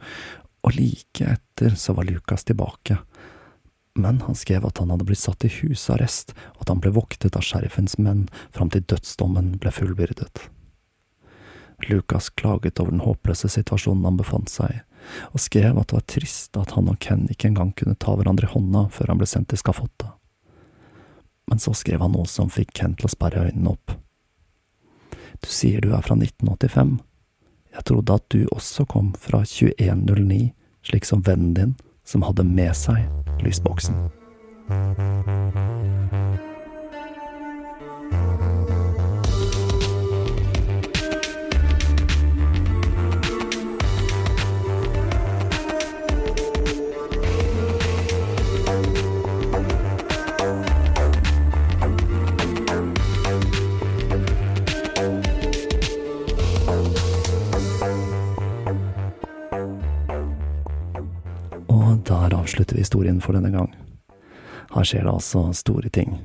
og 0.62 0.78
like 0.78 1.26
etter 1.34 1.74
så 1.76 1.96
var 1.98 2.06
Lucas 2.08 2.46
tilbake. 2.48 2.96
Men 3.98 4.22
han 4.24 4.38
skrev 4.38 4.64
at 4.64 4.78
han 4.80 4.94
hadde 4.94 5.04
blitt 5.04 5.20
satt 5.20 5.44
i 5.44 5.50
husarrest, 5.52 6.32
og 6.54 6.64
at 6.64 6.72
han 6.72 6.80
ble 6.80 6.94
voktet 6.94 7.36
av 7.36 7.44
sheriffens 7.44 7.98
menn 7.98 8.28
fram 8.54 8.70
til 8.72 8.86
dødsdommen 8.86 9.56
ble 9.60 9.74
fullbyrdet. 9.74 10.46
Lucas 11.90 12.30
klaget 12.38 12.80
over 12.80 12.94
den 12.94 13.02
håpløse 13.02 13.50
situasjonen 13.50 14.06
han 14.06 14.20
befant 14.20 14.52
seg 14.52 14.78
i, 14.78 14.80
og 15.32 15.40
skrev 15.42 15.78
at 15.78 15.90
det 15.90 15.98
var 15.98 16.08
trist 16.08 16.56
at 16.60 16.74
han 16.76 16.90
og 16.92 16.98
Ken 17.02 17.26
ikke 17.30 17.50
engang 17.50 17.72
kunne 17.76 17.98
ta 17.98 18.14
hverandre 18.16 18.48
i 18.48 18.52
hånda 18.52 18.86
før 18.94 19.12
han 19.12 19.20
ble 19.20 19.28
sendt 19.28 19.50
til 19.52 19.60
skafottet. 19.60 20.10
Men 21.50 21.60
så 21.62 21.74
skrev 21.76 22.00
han 22.04 22.14
noe 22.14 22.28
som 22.30 22.52
fikk 22.52 22.72
Ken 22.78 22.94
til 22.96 23.08
å 23.08 23.12
sperre 23.12 23.46
øynene 23.48 23.74
opp. 23.74 23.96
Du 25.42 25.48
sier 25.50 25.82
du 25.82 25.90
er 25.92 26.04
fra 26.06 26.14
1985. 26.14 27.00
Jeg 27.72 27.86
trodde 27.88 28.14
at 28.14 28.26
du 28.30 28.44
også 28.52 28.86
kom 28.86 29.12
fra 29.18 29.42
2109, 29.48 30.52
slik 30.86 31.08
som 31.08 31.24
vennen 31.26 31.54
din, 31.56 31.74
som 32.04 32.22
hadde 32.26 32.44
med 32.46 32.76
seg 32.76 33.08
lysboksen. 33.42 33.96
Og 34.72 35.32
avslutter 62.42 62.76
vi 62.76 62.84
historien 62.84 63.22
for 63.22 63.38
denne 63.38 63.52
gang. 63.54 63.70
Her 64.72 64.86
skjer 64.86 65.06
det 65.06 65.14
altså 65.14 65.48
store 65.56 65.90
ting. 65.92 66.16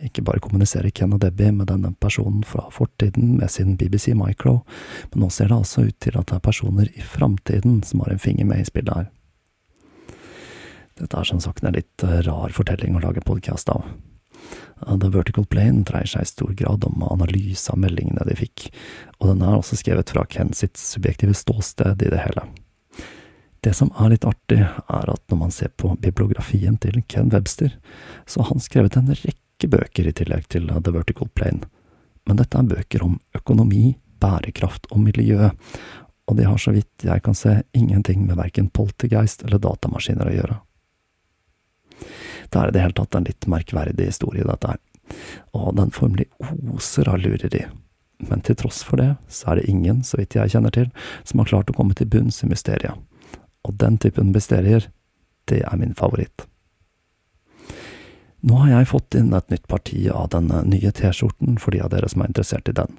Ikke 0.00 0.24
bare 0.24 0.40
kommuniserer 0.40 0.92
Ken 0.96 1.12
og 1.12 1.20
Debbie 1.20 1.52
med 1.52 1.68
denne 1.68 1.92
personen 2.00 2.42
fra 2.46 2.64
fortiden 2.72 3.34
med 3.36 3.50
sin 3.52 3.76
BBC 3.76 4.14
Micro, 4.16 4.60
men 5.12 5.24
nå 5.24 5.30
ser 5.32 5.50
det 5.50 5.58
altså 5.58 5.84
ut 5.90 5.98
til 6.00 6.16
at 6.16 6.30
det 6.30 6.38
er 6.38 6.44
personer 6.46 6.92
i 6.94 7.04
framtiden 7.04 7.82
som 7.84 8.04
har 8.04 8.14
en 8.14 8.22
finger 8.22 8.48
med 8.48 8.62
i 8.62 8.68
spillet 8.68 8.96
her. 8.96 9.10
Dette 11.00 11.16
er 11.16 11.28
som 11.28 11.40
sagt 11.40 11.64
en 11.64 11.76
litt 11.76 12.04
rar 12.26 12.52
fortelling 12.56 12.96
å 12.96 13.04
lage 13.04 13.24
podkast 13.24 13.68
av. 13.72 13.84
The 14.80 15.10
Vertical 15.12 15.44
Plane 15.44 15.84
dreier 15.84 16.08
seg 16.08 16.24
i 16.24 16.30
stor 16.30 16.54
grad 16.56 16.84
om 16.88 17.04
analyse 17.04 17.68
av 17.72 17.80
meldingene 17.80 18.24
de 18.28 18.36
fikk, 18.38 18.70
og 19.20 19.34
den 19.34 19.44
er 19.44 19.58
også 19.58 19.76
skrevet 19.80 20.12
fra 20.12 20.24
Ken 20.28 20.54
sitt 20.56 20.80
subjektive 20.80 21.36
ståsted 21.36 22.00
i 22.06 22.12
det 22.12 22.24
hele. 22.24 22.48
Det 23.60 23.74
som 23.76 23.90
er 24.00 24.14
litt 24.14 24.24
artig, 24.24 24.62
er 24.64 25.10
at 25.12 25.22
når 25.28 25.36
man 25.36 25.50
ser 25.52 25.68
på 25.76 25.92
bibliografien 26.00 26.78
til 26.80 27.02
Ken 27.12 27.28
Webster, 27.32 27.74
så 28.26 28.40
har 28.40 28.54
han 28.54 28.62
skrevet 28.64 28.96
en 28.96 29.10
rekke 29.12 29.68
bøker 29.68 30.08
i 30.08 30.14
tillegg 30.16 30.46
til 30.48 30.70
The 30.70 30.94
Vertical 30.94 31.28
Plane, 31.36 31.68
men 32.24 32.40
dette 32.40 32.56
er 32.56 32.70
bøker 32.70 33.04
om 33.04 33.18
økonomi, 33.36 33.98
bærekraft 34.20 34.88
og 34.92 35.02
miljø, 35.04 35.50
og 36.28 36.38
de 36.38 36.46
har 36.46 36.60
så 36.62 36.72
vidt 36.72 37.04
jeg 37.04 37.24
kan 37.26 37.36
se 37.36 37.58
ingenting 37.76 38.24
med 38.24 38.38
verken 38.40 38.70
poltergeist 38.72 39.44
eller 39.44 39.60
datamaskiner 39.60 40.30
å 40.30 40.34
gjøre. 40.38 40.56
Det 42.50 42.60
er 42.60 42.70
i 42.70 42.74
det 42.74 42.84
hele 42.84 42.96
tatt 42.96 43.18
en 43.18 43.28
litt 43.28 43.48
merkverdig 43.50 44.08
historie, 44.08 44.46
dette 44.46 44.72
her, 44.72 44.80
og 45.52 45.76
den 45.76 45.92
formelig 45.92 46.30
oser 46.72 47.12
av 47.12 47.20
lureri. 47.20 47.66
Men 48.24 48.40
til 48.44 48.56
tross 48.56 48.80
for 48.84 49.00
det, 49.00 49.12
så 49.32 49.52
er 49.52 49.60
det 49.60 49.68
ingen, 49.68 50.00
så 50.04 50.20
vidt 50.20 50.36
jeg 50.36 50.52
kjenner 50.54 50.72
til, 50.72 50.88
som 51.28 51.40
har 51.40 51.52
klart 51.52 51.72
å 51.72 51.76
komme 51.76 51.96
til 51.96 52.08
bunns 52.08 52.40
i 52.44 52.48
mysteriet 52.48 52.96
og 53.70 53.78
den 53.78 53.98
typen 54.02 54.32
mysterier, 54.34 54.88
det 55.46 55.62
er 55.62 55.78
min 55.78 55.94
favoritt. 55.94 56.46
Nå 58.40 58.56
har 58.62 58.70
jeg 58.72 58.88
fått 58.88 59.14
inn 59.18 59.34
et 59.36 59.52
nytt 59.52 59.66
parti 59.68 60.06
av 60.08 60.30
den 60.32 60.48
nye 60.48 60.90
T-skjorten 60.96 61.58
for 61.60 61.76
de 61.76 61.82
av 61.84 61.92
dere 61.92 62.08
som 62.08 62.24
er 62.24 62.30
interessert 62.30 62.70
i 62.72 62.76
den. 62.76 62.96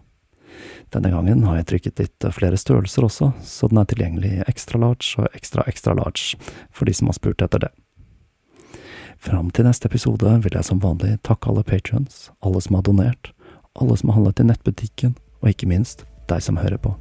Denne 0.93 1.09
gangen 1.09 1.45
har 1.47 1.57
jeg 1.57 1.67
trykket 1.71 2.01
litt 2.03 2.27
flere 2.35 2.59
størrelser 2.59 3.07
også, 3.07 3.31
så 3.41 3.69
den 3.71 3.79
er 3.81 3.87
tilgjengelig 3.89 4.31
i 4.35 4.43
extra 4.51 4.81
large 4.81 5.15
og 5.17 5.31
extra 5.37 5.65
extra 5.67 5.95
large, 5.97 6.37
for 6.69 6.85
de 6.85 6.93
som 6.93 7.09
har 7.09 7.17
spurt 7.17 7.41
etter 7.41 7.65
det. 7.65 7.71
Fram 9.21 9.51
til 9.53 9.65
neste 9.65 9.89
episode 9.89 10.37
vil 10.43 10.57
jeg 10.57 10.67
som 10.67 10.81
vanlig 10.83 11.15
takke 11.25 11.49
alle 11.49 11.65
patrions, 11.65 12.29
alle 12.41 12.61
som 12.61 12.77
har 12.77 12.85
donert, 12.85 13.33
alle 13.79 13.97
som 13.97 14.11
har 14.11 14.19
handlet 14.19 14.43
i 14.43 14.49
nettbutikken, 14.51 15.15
og 15.41 15.53
ikke 15.53 15.69
minst 15.69 16.05
deg 16.29 16.43
som 16.43 16.59
hører 16.61 16.81
på. 16.81 16.93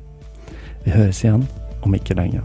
Vi 0.84 0.94
høres 0.96 1.24
igjen 1.24 1.48
om 1.84 1.96
ikke 1.96 2.16
lenge. 2.16 2.44